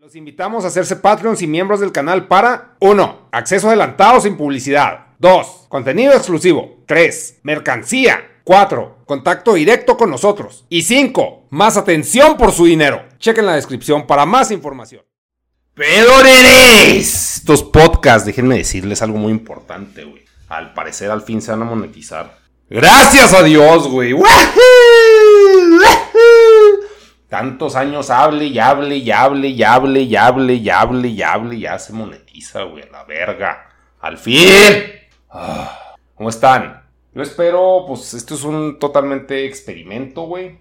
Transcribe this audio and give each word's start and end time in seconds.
Los 0.00 0.16
invitamos 0.16 0.64
a 0.64 0.68
hacerse 0.68 0.96
Patreons 0.96 1.42
y 1.42 1.46
miembros 1.46 1.78
del 1.78 1.92
canal 1.92 2.26
para 2.26 2.74
1. 2.80 3.28
Acceso 3.32 3.68
adelantado 3.68 4.18
sin 4.22 4.34
publicidad. 4.34 5.08
2. 5.18 5.66
Contenido 5.68 6.14
exclusivo. 6.14 6.78
3. 6.86 7.40
Mercancía. 7.42 8.40
4. 8.44 9.00
Contacto 9.04 9.52
directo 9.52 9.98
con 9.98 10.08
nosotros. 10.08 10.64
Y 10.70 10.84
5. 10.84 11.48
Más 11.50 11.76
atención 11.76 12.38
por 12.38 12.52
su 12.52 12.64
dinero. 12.64 13.04
Chequen 13.18 13.44
la 13.44 13.56
descripción 13.56 14.06
para 14.06 14.24
más 14.24 14.50
información. 14.50 15.02
¡Pedoreres! 15.74 17.36
Estos 17.36 17.62
podcasts, 17.62 18.24
déjenme 18.24 18.56
decirles 18.56 19.02
algo 19.02 19.18
muy 19.18 19.32
importante, 19.32 20.04
güey. 20.04 20.24
Al 20.48 20.72
parecer 20.72 21.10
al 21.10 21.20
fin 21.20 21.42
se 21.42 21.50
van 21.50 21.60
a 21.60 21.66
monetizar. 21.66 22.38
¡Gracias 22.70 23.34
a 23.34 23.42
Dios, 23.42 23.86
güey! 23.86 24.14
¡Wahoo! 24.14 24.79
Tantos 27.30 27.76
años 27.76 28.10
hable 28.10 28.46
y 28.46 28.58
hable 28.58 28.96
y 28.96 29.08
hable 29.08 29.46
y 29.46 29.62
hable 29.62 30.00
y 30.00 30.16
hable 30.16 30.54
y 30.54 30.68
hable 30.68 31.08
y 31.08 31.22
hable 31.22 31.54
y 31.54 31.60
ya 31.60 31.78
se 31.78 31.92
monetiza, 31.92 32.64
güey. 32.64 32.90
La 32.90 33.04
verga. 33.04 33.68
¡Al 34.00 34.18
fin! 34.18 34.42
Ah, 35.30 35.94
¿Cómo 36.16 36.28
están? 36.28 36.82
Yo 37.14 37.22
espero, 37.22 37.84
pues 37.86 38.14
esto 38.14 38.34
es 38.34 38.42
un 38.42 38.80
totalmente 38.80 39.46
experimento, 39.46 40.22
güey. 40.22 40.58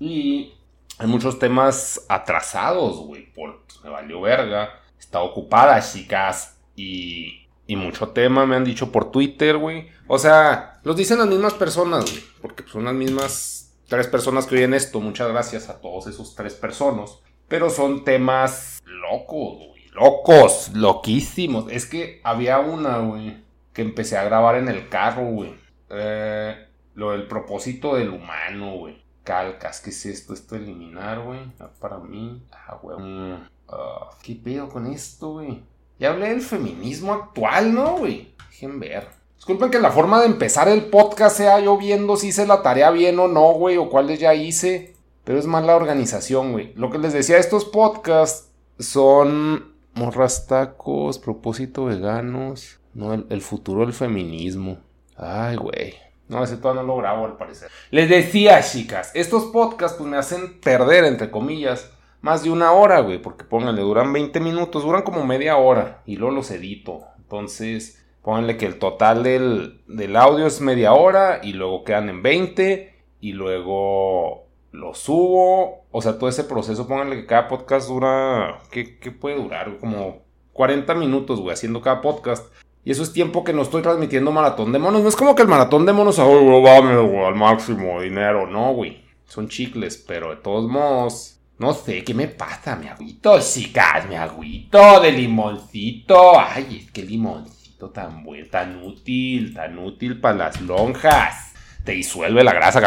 Y 0.00 0.54
hay 0.96 1.06
muchos 1.06 1.38
temas 1.38 2.06
atrasados, 2.08 3.00
güey. 3.00 3.30
Por, 3.34 3.64
pues, 3.66 3.84
me 3.84 3.90
valió 3.90 4.22
verga. 4.22 4.80
Está 4.98 5.20
ocupada, 5.20 5.78
chicas. 5.82 6.56
Y, 6.74 7.46
y 7.66 7.76
mucho 7.76 8.08
tema 8.08 8.46
me 8.46 8.56
han 8.56 8.64
dicho 8.64 8.90
por 8.90 9.10
Twitter, 9.10 9.58
güey. 9.58 9.90
O 10.06 10.18
sea, 10.18 10.80
los 10.84 10.96
dicen 10.96 11.18
las 11.18 11.28
mismas 11.28 11.52
personas, 11.52 12.10
güey. 12.10 12.24
Porque 12.40 12.64
son 12.66 12.86
las 12.86 12.94
mismas 12.94 13.57
tres 13.88 14.06
personas 14.06 14.46
que 14.46 14.56
oyen 14.56 14.74
esto. 14.74 15.00
Muchas 15.00 15.28
gracias 15.28 15.68
a 15.68 15.80
todos 15.80 16.06
esos 16.06 16.34
tres 16.34 16.54
personas. 16.54 17.18
Pero 17.48 17.70
son 17.70 18.04
temas 18.04 18.80
locos, 18.84 19.56
güey. 19.56 19.88
Locos, 19.92 20.70
loquísimos. 20.74 21.72
Es 21.72 21.86
que 21.86 22.20
había 22.22 22.60
una, 22.60 22.98
güey, 22.98 23.42
que 23.72 23.82
empecé 23.82 24.16
a 24.16 24.24
grabar 24.24 24.56
en 24.56 24.68
el 24.68 24.88
carro, 24.88 25.24
güey. 25.24 25.54
Eh, 25.90 26.54
lo 26.94 27.12
del 27.12 27.26
propósito 27.26 27.96
del 27.96 28.10
humano, 28.10 28.76
güey. 28.76 29.02
Calcas, 29.24 29.80
¿qué 29.80 29.90
es 29.90 30.06
esto? 30.06 30.34
Esto 30.34 30.56
eliminar, 30.56 31.20
güey. 31.20 31.40
Para 31.80 31.98
mí. 31.98 32.42
Ah, 32.52 32.78
güey. 32.80 32.98
Mm, 32.98 33.48
ah, 33.68 34.10
¿Qué 34.22 34.34
pedo 34.36 34.68
con 34.68 34.86
esto, 34.86 35.32
güey? 35.32 35.62
Ya 35.98 36.10
hablé 36.10 36.28
del 36.28 36.42
feminismo 36.42 37.12
actual, 37.12 37.74
¿no, 37.74 37.98
güey? 37.98 38.34
Dejen 38.50 38.78
ver. 38.78 39.17
Disculpen 39.38 39.70
que 39.70 39.78
la 39.78 39.92
forma 39.92 40.20
de 40.20 40.26
empezar 40.26 40.68
el 40.68 40.86
podcast 40.86 41.36
sea 41.38 41.58
yo 41.60 41.78
viendo 41.78 42.16
si 42.16 42.28
hice 42.28 42.46
la 42.46 42.60
tarea 42.60 42.90
bien 42.90 43.18
o 43.18 43.28
no, 43.28 43.52
güey, 43.52 43.78
o 43.78 43.88
cuáles 43.88 44.18
ya 44.18 44.34
hice. 44.34 44.94
Pero 45.24 45.38
es 45.38 45.46
más 45.46 45.64
la 45.64 45.76
organización, 45.76 46.52
güey. 46.52 46.72
Lo 46.74 46.90
que 46.90 46.98
les 46.98 47.12
decía, 47.12 47.38
estos 47.38 47.64
podcasts 47.64 48.50
son 48.78 49.74
morras 49.94 50.46
tacos, 50.46 51.18
propósito 51.18 51.84
veganos. 51.84 52.80
No, 52.94 53.14
el, 53.14 53.42
futuro 53.42 53.82
del 53.82 53.92
feminismo. 53.92 54.78
Ay, 55.16 55.56
güey. 55.56 55.94
No, 56.28 56.42
ese 56.42 56.56
todavía 56.56 56.82
no 56.82 56.88
lo 56.88 56.96
grabo 56.96 57.26
al 57.26 57.36
parecer. 57.36 57.70
Les 57.90 58.08
decía, 58.08 58.60
chicas, 58.62 59.12
estos 59.14 59.44
podcasts 59.44 59.96
pues 59.96 60.10
me 60.10 60.16
hacen 60.16 60.60
perder, 60.60 61.04
entre 61.04 61.30
comillas, 61.30 61.90
más 62.22 62.42
de 62.42 62.50
una 62.50 62.72
hora, 62.72 63.00
güey. 63.00 63.22
Porque 63.22 63.44
pónganle, 63.44 63.82
duran 63.82 64.12
20 64.12 64.40
minutos, 64.40 64.82
duran 64.82 65.02
como 65.02 65.24
media 65.24 65.56
hora. 65.58 66.02
Y 66.06 66.16
luego 66.16 66.34
los 66.34 66.50
edito. 66.50 67.04
Entonces, 67.18 68.04
pónganle 68.22 68.56
que 68.56 68.66
el 68.66 68.78
total 68.78 69.22
del, 69.22 69.80
del 69.86 70.16
audio 70.16 70.46
es 70.46 70.60
media 70.60 70.92
hora. 70.92 71.40
Y 71.42 71.52
luego 71.52 71.84
quedan 71.84 72.08
en 72.08 72.22
20. 72.22 72.94
Y 73.20 73.32
luego 73.32 74.48
lo 74.72 74.94
subo. 74.94 75.86
O 75.90 76.02
sea, 76.02 76.18
todo 76.18 76.28
ese 76.28 76.44
proceso, 76.44 76.86
pónganle 76.86 77.16
que 77.16 77.26
cada 77.26 77.48
podcast 77.48 77.88
dura. 77.88 78.60
¿Qué, 78.70 78.98
qué 78.98 79.10
puede 79.10 79.36
durar? 79.36 79.78
Como 79.78 80.22
40 80.52 80.94
minutos, 80.94 81.40
güey, 81.40 81.54
haciendo 81.54 81.80
cada 81.80 82.00
podcast. 82.00 82.52
Y 82.84 82.90
eso 82.90 83.02
es 83.02 83.12
tiempo 83.12 83.44
que 83.44 83.52
no 83.52 83.62
estoy 83.62 83.82
transmitiendo 83.82 84.32
maratón 84.32 84.72
de 84.72 84.78
monos. 84.78 85.02
No 85.02 85.08
es 85.08 85.16
como 85.16 85.34
que 85.34 85.42
el 85.42 85.48
maratón 85.48 85.84
de 85.84 85.92
monos, 85.92 86.18
oh, 86.18 86.62
vamos, 86.62 87.10
güey, 87.10 87.24
al 87.24 87.34
máximo 87.34 88.00
dinero. 88.00 88.46
No, 88.46 88.72
güey. 88.72 89.04
Son 89.24 89.48
chicles, 89.48 90.02
pero 90.06 90.30
de 90.30 90.36
todos 90.36 90.70
modos. 90.70 91.40
No 91.58 91.74
sé, 91.74 92.04
¿qué 92.04 92.14
me 92.14 92.28
pasa? 92.28 92.76
Me 92.76 92.88
agüito, 92.88 93.38
chicas, 93.40 94.08
me 94.08 94.16
agüito 94.16 95.00
de 95.00 95.12
limoncito. 95.12 96.38
Ay, 96.38 96.84
es 96.84 96.92
que 96.92 97.02
limoncito 97.02 97.57
tan 97.86 98.24
bueno, 98.24 98.46
tan 98.50 98.82
útil, 98.82 99.54
tan 99.54 99.78
útil 99.78 100.20
para 100.20 100.36
las 100.36 100.60
lonjas. 100.60 101.52
Te 101.84 101.92
disuelve 101.92 102.42
la 102.42 102.52
grasa. 102.52 102.82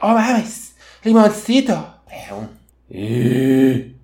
Oh, 0.00 0.14
mames, 0.14 0.74
limoncito. 1.04 2.00
Eh. 2.88 3.94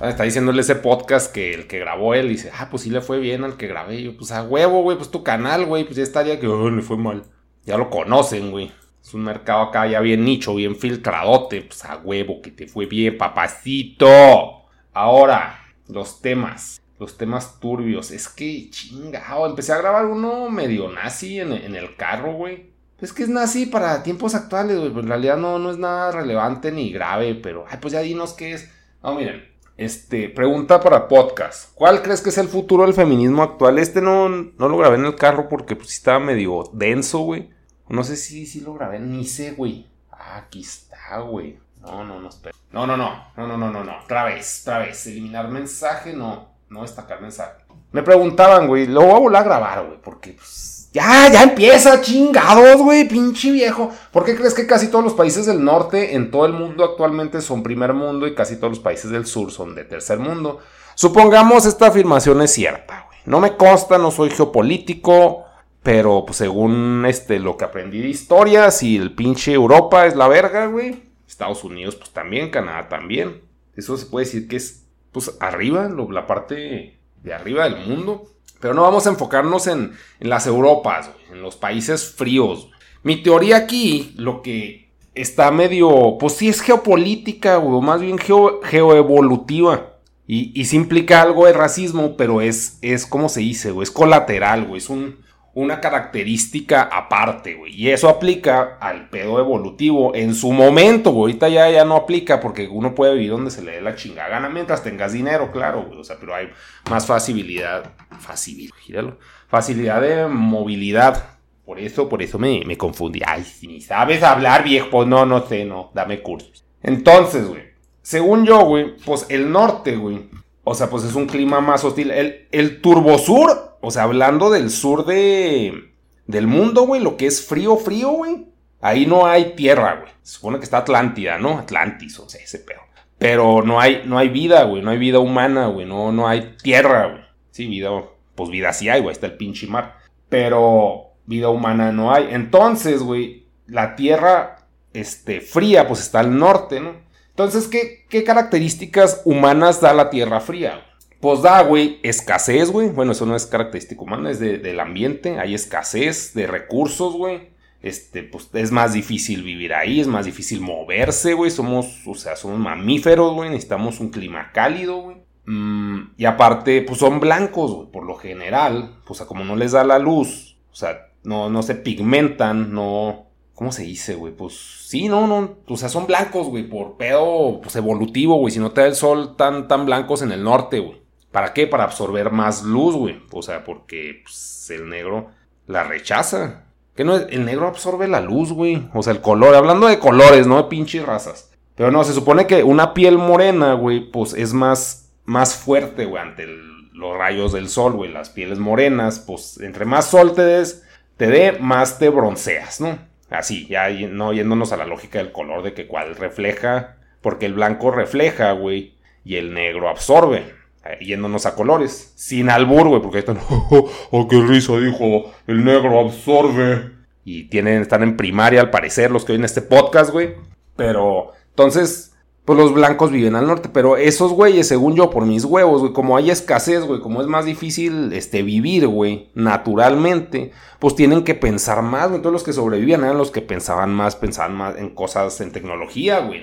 Está 0.00 0.24
diciéndole 0.24 0.60
ese 0.60 0.76
podcast 0.76 1.32
que 1.32 1.54
el 1.54 1.66
que 1.66 1.78
grabó 1.78 2.14
él 2.14 2.28
dice, 2.28 2.50
ah, 2.56 2.68
pues 2.70 2.82
sí 2.82 2.90
le 2.90 3.00
fue 3.00 3.18
bien 3.18 3.44
al 3.44 3.56
que 3.56 3.66
grabé. 3.66 4.02
Yo, 4.02 4.16
pues 4.16 4.30
a 4.30 4.42
huevo, 4.42 4.82
güey, 4.82 4.98
pues 4.98 5.10
tu 5.10 5.22
canal, 5.22 5.64
güey, 5.64 5.84
pues 5.84 5.96
ya 5.96 6.02
estaría 6.02 6.38
que 6.38 6.46
oh, 6.46 6.68
le 6.68 6.82
fue 6.82 6.98
mal. 6.98 7.24
Ya 7.64 7.78
lo 7.78 7.88
conocen, 7.88 8.50
güey. 8.50 8.70
Es 9.02 9.14
un 9.14 9.24
mercado 9.24 9.62
acá 9.62 9.86
ya 9.86 10.00
bien 10.00 10.24
nicho, 10.24 10.54
bien 10.54 10.76
filtradote. 10.76 11.62
Pues 11.62 11.84
a 11.84 11.96
huevo, 11.96 12.42
que 12.42 12.50
te 12.50 12.66
fue 12.66 12.86
bien, 12.86 13.16
papacito. 13.16 14.66
Ahora, 14.92 15.60
los 15.88 16.20
temas. 16.20 16.80
Los 16.98 17.18
temas 17.18 17.60
turbios. 17.60 18.10
Es 18.10 18.28
que 18.28 18.70
chingado. 18.70 19.46
Empecé 19.46 19.72
a 19.72 19.78
grabar 19.78 20.06
uno 20.06 20.48
medio 20.50 20.90
nazi 20.90 21.40
en, 21.40 21.52
en 21.52 21.74
el 21.74 21.96
carro, 21.96 22.32
güey. 22.32 22.70
Es 23.00 23.12
que 23.12 23.22
es 23.22 23.28
nazi 23.28 23.66
para 23.66 24.02
tiempos 24.02 24.34
actuales, 24.34 24.78
güey. 24.78 24.88
Pero 24.88 25.02
en 25.02 25.08
realidad 25.08 25.36
no, 25.36 25.58
no 25.58 25.70
es 25.70 25.78
nada 25.78 26.12
relevante 26.12 26.72
ni 26.72 26.90
grave. 26.90 27.34
Pero, 27.34 27.64
ay, 27.68 27.78
pues 27.80 27.92
ya 27.92 28.00
dinos 28.00 28.32
qué 28.32 28.52
es. 28.52 28.70
No, 29.02 29.14
miren. 29.14 29.56
Este, 29.76 30.30
pregunta 30.30 30.80
para 30.80 31.06
podcast. 31.06 31.74
¿Cuál 31.74 32.00
crees 32.00 32.22
que 32.22 32.30
es 32.30 32.38
el 32.38 32.48
futuro 32.48 32.84
del 32.84 32.94
feminismo 32.94 33.42
actual? 33.42 33.78
Este 33.78 34.00
no, 34.00 34.28
no 34.30 34.68
lo 34.68 34.78
grabé 34.78 34.96
en 34.96 35.04
el 35.04 35.16
carro 35.16 35.50
porque 35.50 35.76
pues 35.76 35.92
estaba 35.92 36.18
medio 36.18 36.70
denso, 36.72 37.18
güey. 37.18 37.50
No 37.88 38.02
sé 38.02 38.16
si, 38.16 38.46
si 38.46 38.62
lo 38.62 38.72
grabé, 38.72 38.98
ni 38.98 39.26
sé, 39.26 39.52
güey. 39.52 39.86
Ah, 40.10 40.38
aquí 40.38 40.62
está, 40.62 41.18
güey. 41.18 41.58
No, 41.82 42.04
no, 42.04 42.20
no, 42.20 42.28
espera. 42.30 42.56
No, 42.72 42.86
no, 42.86 42.96
no, 42.96 43.28
no, 43.36 43.46
no, 43.46 43.58
no, 43.58 43.70
no, 43.70 43.84
no. 43.84 43.98
Otra 44.02 44.24
vez. 44.24 44.66
Eliminar 45.06 45.48
mensaje, 45.48 46.14
no. 46.14 46.55
No 46.68 46.82
destacar 46.82 47.20
mensaje. 47.20 47.64
Me 47.92 48.02
preguntaban, 48.02 48.66
güey, 48.66 48.86
lo 48.86 49.02
voy 49.02 49.10
a 49.10 49.18
volver 49.18 49.40
a 49.40 49.44
grabar, 49.44 49.86
güey, 49.86 49.98
porque 50.02 50.32
pues, 50.32 50.90
ya, 50.92 51.30
ya 51.30 51.42
empieza, 51.42 52.00
chingados, 52.00 52.82
güey, 52.82 53.06
pinche 53.06 53.50
viejo. 53.50 53.90
¿Por 54.12 54.24
qué 54.24 54.34
crees 54.34 54.54
que 54.54 54.66
casi 54.66 54.88
todos 54.88 55.04
los 55.04 55.14
países 55.14 55.46
del 55.46 55.64
norte 55.64 56.14
en 56.14 56.30
todo 56.30 56.46
el 56.46 56.52
mundo 56.52 56.84
actualmente 56.84 57.40
son 57.40 57.62
primer 57.62 57.92
mundo 57.92 58.26
y 58.26 58.34
casi 58.34 58.56
todos 58.56 58.70
los 58.70 58.80
países 58.80 59.10
del 59.10 59.26
sur 59.26 59.50
son 59.50 59.74
de 59.74 59.84
tercer 59.84 60.18
mundo? 60.18 60.60
Supongamos 60.94 61.66
esta 61.66 61.88
afirmación 61.88 62.40
es 62.42 62.52
cierta, 62.52 63.06
güey. 63.06 63.18
No 63.26 63.40
me 63.40 63.56
consta, 63.56 63.98
no 63.98 64.10
soy 64.10 64.30
geopolítico, 64.30 65.44
pero 65.82 66.24
pues 66.26 66.38
según 66.38 67.04
este, 67.06 67.38
lo 67.38 67.56
que 67.56 67.64
aprendí 67.64 68.00
de 68.00 68.08
historia, 68.08 68.70
si 68.70 68.96
el 68.96 69.14
pinche 69.14 69.52
Europa 69.52 70.06
es 70.06 70.16
la 70.16 70.28
verga, 70.28 70.66
güey, 70.66 71.04
Estados 71.28 71.62
Unidos 71.62 71.96
pues 71.96 72.10
también, 72.10 72.50
Canadá 72.50 72.88
también. 72.88 73.42
Eso 73.76 73.96
se 73.98 74.06
puede 74.06 74.24
decir 74.24 74.48
que 74.48 74.56
es 74.56 74.85
pues 75.16 75.34
arriba, 75.40 75.88
la 76.10 76.26
parte 76.26 76.98
de 77.22 77.32
arriba 77.32 77.64
del 77.64 77.86
mundo. 77.86 78.26
Pero 78.60 78.74
no 78.74 78.82
vamos 78.82 79.06
a 79.06 79.08
enfocarnos 79.08 79.66
en, 79.66 79.92
las 80.20 80.46
Europas, 80.46 81.08
en 81.32 81.40
los 81.40 81.56
países 81.56 82.06
fríos. 82.06 82.68
Mi 83.02 83.22
teoría 83.22 83.56
aquí, 83.56 84.12
lo 84.18 84.42
que 84.42 84.90
está 85.14 85.50
medio, 85.50 86.18
pues 86.20 86.34
sí 86.34 86.50
es 86.50 86.60
geopolítica, 86.60 87.56
o 87.56 87.80
más 87.80 88.02
bien 88.02 88.18
geoevolutiva. 88.18 89.94
Y, 90.26 90.52
y 90.60 90.66
sí 90.66 90.76
implica 90.76 91.22
algo 91.22 91.46
de 91.46 91.54
racismo, 91.54 92.18
pero 92.18 92.42
es, 92.42 92.76
es 92.82 93.06
como 93.06 93.30
se 93.30 93.40
dice, 93.40 93.70
güey, 93.70 93.84
es 93.84 93.90
colateral, 93.90 94.66
güey, 94.66 94.82
es 94.82 94.90
un, 94.90 95.16
una 95.56 95.80
característica 95.80 96.82
aparte, 96.82 97.54
güey. 97.54 97.72
Y 97.74 97.88
eso 97.88 98.10
aplica 98.10 98.76
al 98.78 99.08
pedo 99.08 99.38
evolutivo 99.38 100.14
en 100.14 100.34
su 100.34 100.52
momento, 100.52 101.12
güey. 101.12 101.32
Ahorita 101.32 101.48
ya, 101.48 101.70
ya 101.70 101.86
no 101.86 101.96
aplica 101.96 102.40
porque 102.40 102.68
uno 102.68 102.94
puede 102.94 103.14
vivir 103.14 103.30
donde 103.30 103.50
se 103.50 103.62
le 103.62 103.72
dé 103.72 103.80
la 103.80 103.96
chingada 103.96 104.28
gana 104.28 104.50
mientras 104.50 104.82
tengas 104.82 105.14
dinero, 105.14 105.50
claro, 105.50 105.84
güey. 105.84 105.98
O 105.98 106.04
sea, 106.04 106.16
pero 106.20 106.34
hay 106.34 106.50
más 106.90 107.06
facilidad, 107.06 107.90
facilidad, 108.20 108.74
gíralo, 108.80 109.18
facilidad 109.48 110.02
de 110.02 110.26
movilidad. 110.26 111.38
Por 111.64 111.80
eso, 111.80 112.06
por 112.06 112.22
eso 112.22 112.38
me, 112.38 112.62
me 112.66 112.76
confundí. 112.76 113.22
Ay, 113.26 113.42
si 113.42 113.66
ni 113.66 113.80
sabes 113.80 114.22
hablar, 114.22 114.62
viejo. 114.62 114.90
Pues 114.90 115.08
no, 115.08 115.24
no 115.24 115.46
sé, 115.46 115.64
no. 115.64 115.90
Dame 115.94 116.20
cursos. 116.20 116.66
Entonces, 116.82 117.48
güey. 117.48 117.62
Según 118.02 118.44
yo, 118.44 118.60
güey, 118.66 118.94
pues 119.06 119.24
el 119.30 119.50
norte, 119.50 119.96
güey. 119.96 120.28
O 120.64 120.74
sea, 120.74 120.90
pues 120.90 121.04
es 121.04 121.14
un 121.14 121.26
clima 121.26 121.62
más 121.62 121.82
hostil. 121.82 122.10
El, 122.10 122.46
el 122.52 122.82
turbosur 122.82 123.65
o 123.80 123.90
sea, 123.90 124.04
hablando 124.04 124.50
del 124.50 124.70
sur 124.70 125.04
de, 125.04 125.92
del 126.26 126.46
mundo, 126.46 126.82
güey, 126.82 127.02
lo 127.02 127.16
que 127.16 127.26
es 127.26 127.46
frío, 127.46 127.76
frío, 127.76 128.10
güey. 128.10 128.46
Ahí 128.80 129.06
no 129.06 129.26
hay 129.26 129.54
tierra, 129.56 130.00
güey. 130.00 130.12
Se 130.22 130.34
supone 130.34 130.58
que 130.58 130.64
está 130.64 130.78
Atlántida, 130.78 131.38
¿no? 131.38 131.58
Atlantis, 131.58 132.18
o 132.18 132.28
sea, 132.28 132.42
ese 132.42 132.58
pedo. 132.58 132.80
Pero 133.18 133.62
no 133.62 133.80
hay, 133.80 134.02
no 134.04 134.18
hay 134.18 134.28
vida, 134.28 134.64
güey. 134.64 134.82
No 134.82 134.90
hay 134.90 134.98
vida 134.98 135.18
humana, 135.18 135.68
güey. 135.68 135.86
No, 135.86 136.12
no 136.12 136.28
hay 136.28 136.56
tierra, 136.62 137.06
güey. 137.06 137.22
Sí, 137.50 137.66
vida, 137.66 137.90
pues 138.34 138.50
vida 138.50 138.72
sí 138.72 138.88
hay, 138.88 139.00
güey. 139.00 139.12
Está 139.12 139.26
el 139.26 139.36
pinche 139.36 139.66
mar. 139.66 139.96
Pero 140.28 141.14
vida 141.24 141.48
humana 141.48 141.92
no 141.92 142.12
hay. 142.12 142.28
Entonces, 142.30 143.02
güey, 143.02 143.46
la 143.66 143.96
tierra, 143.96 144.66
este, 144.92 145.40
fría, 145.40 145.88
pues 145.88 146.00
está 146.00 146.20
al 146.20 146.38
norte, 146.38 146.80
¿no? 146.80 146.94
Entonces, 147.30 147.68
¿qué, 147.68 148.06
qué 148.08 148.24
características 148.24 149.22
humanas 149.24 149.80
da 149.80 149.92
la 149.92 150.10
tierra 150.10 150.40
fría? 150.40 150.85
Pues 151.20 151.42
da, 151.42 151.62
güey, 151.62 151.98
escasez, 152.02 152.70
güey. 152.70 152.88
Bueno, 152.88 153.12
eso 153.12 153.26
no 153.26 153.36
es 153.36 153.46
característico 153.46 154.04
humano, 154.04 154.28
es 154.28 154.38
del 154.38 154.80
ambiente. 154.80 155.38
Hay 155.38 155.54
escasez 155.54 156.34
de 156.34 156.46
recursos, 156.46 157.14
güey. 157.14 157.56
Este, 157.82 158.22
pues 158.22 158.50
es 158.54 158.72
más 158.72 158.94
difícil 158.94 159.42
vivir 159.42 159.72
ahí, 159.72 160.00
es 160.00 160.08
más 160.08 160.26
difícil 160.26 160.60
moverse, 160.60 161.34
güey. 161.34 161.50
Somos, 161.50 162.06
o 162.06 162.14
sea, 162.14 162.36
somos 162.36 162.58
mamíferos, 162.58 163.32
güey. 163.34 163.50
Necesitamos 163.50 164.00
un 164.00 164.10
clima 164.10 164.50
cálido, 164.52 165.02
güey. 165.02 165.16
Mm, 165.46 166.14
y 166.16 166.24
aparte, 166.24 166.82
pues 166.82 166.98
son 166.98 167.20
blancos, 167.20 167.72
güey. 167.72 167.90
Por 167.90 168.04
lo 168.04 168.16
general, 168.16 169.00
pues 169.06 169.20
como 169.22 169.44
no 169.44 169.56
les 169.56 169.72
da 169.72 169.84
la 169.84 169.98
luz, 169.98 170.56
o 170.72 170.74
sea, 170.74 171.08
no, 171.22 171.48
no 171.50 171.62
se 171.62 171.74
pigmentan, 171.74 172.72
no. 172.72 173.26
¿Cómo 173.54 173.72
se 173.72 173.84
dice, 173.84 174.16
güey? 174.16 174.34
Pues 174.34 174.54
sí, 174.86 175.08
no, 175.08 175.26
no. 175.26 175.56
O 175.66 175.76
sea, 175.78 175.88
son 175.88 176.06
blancos, 176.06 176.48
güey, 176.48 176.68
por 176.68 176.98
pedo 176.98 177.60
pues, 177.62 177.74
evolutivo, 177.76 178.36
güey. 178.36 178.52
Si 178.52 178.60
no 178.60 178.72
te 178.72 178.82
da 178.82 178.86
el 178.86 178.94
sol 178.94 179.34
tan, 179.36 179.66
tan 179.66 179.86
blancos 179.86 180.20
en 180.20 180.32
el 180.32 180.44
norte, 180.44 180.80
güey. 180.80 181.05
¿Para 181.36 181.52
qué? 181.52 181.66
Para 181.66 181.84
absorber 181.84 182.30
más 182.30 182.62
luz, 182.62 182.94
güey. 182.94 183.20
O 183.30 183.42
sea, 183.42 183.62
porque 183.62 184.22
pues, 184.24 184.70
el 184.70 184.88
negro 184.88 185.32
la 185.66 185.84
rechaza. 185.84 186.64
Que 186.94 187.04
no, 187.04 187.14
el 187.14 187.44
negro 187.44 187.66
absorbe 187.66 188.08
la 188.08 188.22
luz, 188.22 188.54
güey. 188.54 188.88
O 188.94 189.02
sea, 189.02 189.12
el 189.12 189.20
color. 189.20 189.54
Hablando 189.54 189.86
de 189.86 189.98
colores, 189.98 190.46
no 190.46 190.56
de 190.56 190.70
pinches 190.70 191.04
razas. 191.04 191.52
Pero 191.74 191.90
no, 191.90 192.04
se 192.04 192.14
supone 192.14 192.46
que 192.46 192.64
una 192.64 192.94
piel 192.94 193.18
morena, 193.18 193.74
güey, 193.74 194.10
pues 194.10 194.32
es 194.32 194.54
más, 194.54 195.12
más 195.26 195.54
fuerte, 195.54 196.06
güey, 196.06 196.22
ante 196.22 196.46
los 196.94 197.18
rayos 197.18 197.52
del 197.52 197.68
sol, 197.68 197.92
güey. 197.92 198.10
Las 198.10 198.30
pieles 198.30 198.58
morenas, 198.58 199.18
pues 199.18 199.60
entre 199.60 199.84
más 199.84 200.06
sol 200.06 200.34
te 200.34 200.40
des, 200.40 200.88
te 201.18 201.26
dé, 201.26 201.58
más 201.60 201.98
te 201.98 202.08
bronceas, 202.08 202.80
¿no? 202.80 202.98
Así, 203.28 203.66
ya 203.66 203.90
no 203.90 204.32
yéndonos 204.32 204.72
a 204.72 204.78
la 204.78 204.86
lógica 204.86 205.18
del 205.18 205.32
color 205.32 205.62
de 205.62 205.74
que 205.74 205.86
cuál 205.86 206.16
refleja. 206.16 206.96
Porque 207.20 207.44
el 207.44 207.52
blanco 207.52 207.90
refleja, 207.90 208.52
güey. 208.52 208.94
Y 209.22 209.36
el 209.36 209.52
negro 209.52 209.90
absorbe. 209.90 210.56
Eh, 210.90 211.04
yéndonos 211.04 211.46
a 211.46 211.54
colores. 211.54 212.12
Sin 212.16 212.50
albur, 212.50 212.88
güey, 212.88 213.02
porque 213.02 213.18
están, 213.18 213.38
oh, 213.50 213.90
oh, 214.10 214.28
qué 214.28 214.40
risa, 214.40 214.76
dijo, 214.78 215.32
el 215.46 215.64
negro 215.64 216.00
absorbe. 216.00 216.92
Y 217.24 217.44
tienen, 217.44 217.82
están 217.82 218.02
en 218.02 218.16
primaria 218.16 218.60
al 218.60 218.70
parecer 218.70 219.10
los 219.10 219.24
que 219.24 219.32
oyen 219.32 219.44
este 219.44 219.62
podcast, 219.62 220.10
güey. 220.10 220.34
Pero, 220.76 221.32
entonces, 221.50 222.14
pues 222.44 222.56
los 222.56 222.72
blancos 222.72 223.10
viven 223.10 223.34
al 223.34 223.48
norte. 223.48 223.68
Pero 223.72 223.96
esos 223.96 224.32
güeyes, 224.32 224.68
según 224.68 224.94
yo, 224.94 225.10
por 225.10 225.26
mis 225.26 225.44
huevos, 225.44 225.80
güey, 225.80 225.92
como 225.92 226.16
hay 226.16 226.30
escasez, 226.30 226.84
güey, 226.84 227.00
como 227.00 227.20
es 227.20 227.26
más 227.26 227.44
difícil 227.44 228.12
este, 228.12 228.42
vivir, 228.42 228.86
güey, 228.86 229.30
naturalmente, 229.34 230.52
pues 230.78 230.94
tienen 230.94 231.24
que 231.24 231.34
pensar 231.34 231.82
más, 231.82 232.10
güey. 232.10 232.22
Todos 232.22 232.32
los 232.32 232.44
que 232.44 232.52
sobrevivían 232.52 233.02
eran 233.02 233.18
los 233.18 233.32
que 233.32 233.42
pensaban 233.42 233.92
más, 233.92 234.14
pensaban 234.14 234.54
más 234.54 234.76
en 234.76 234.90
cosas, 234.90 235.40
en 235.40 235.50
tecnología, 235.50 236.20
güey, 236.20 236.40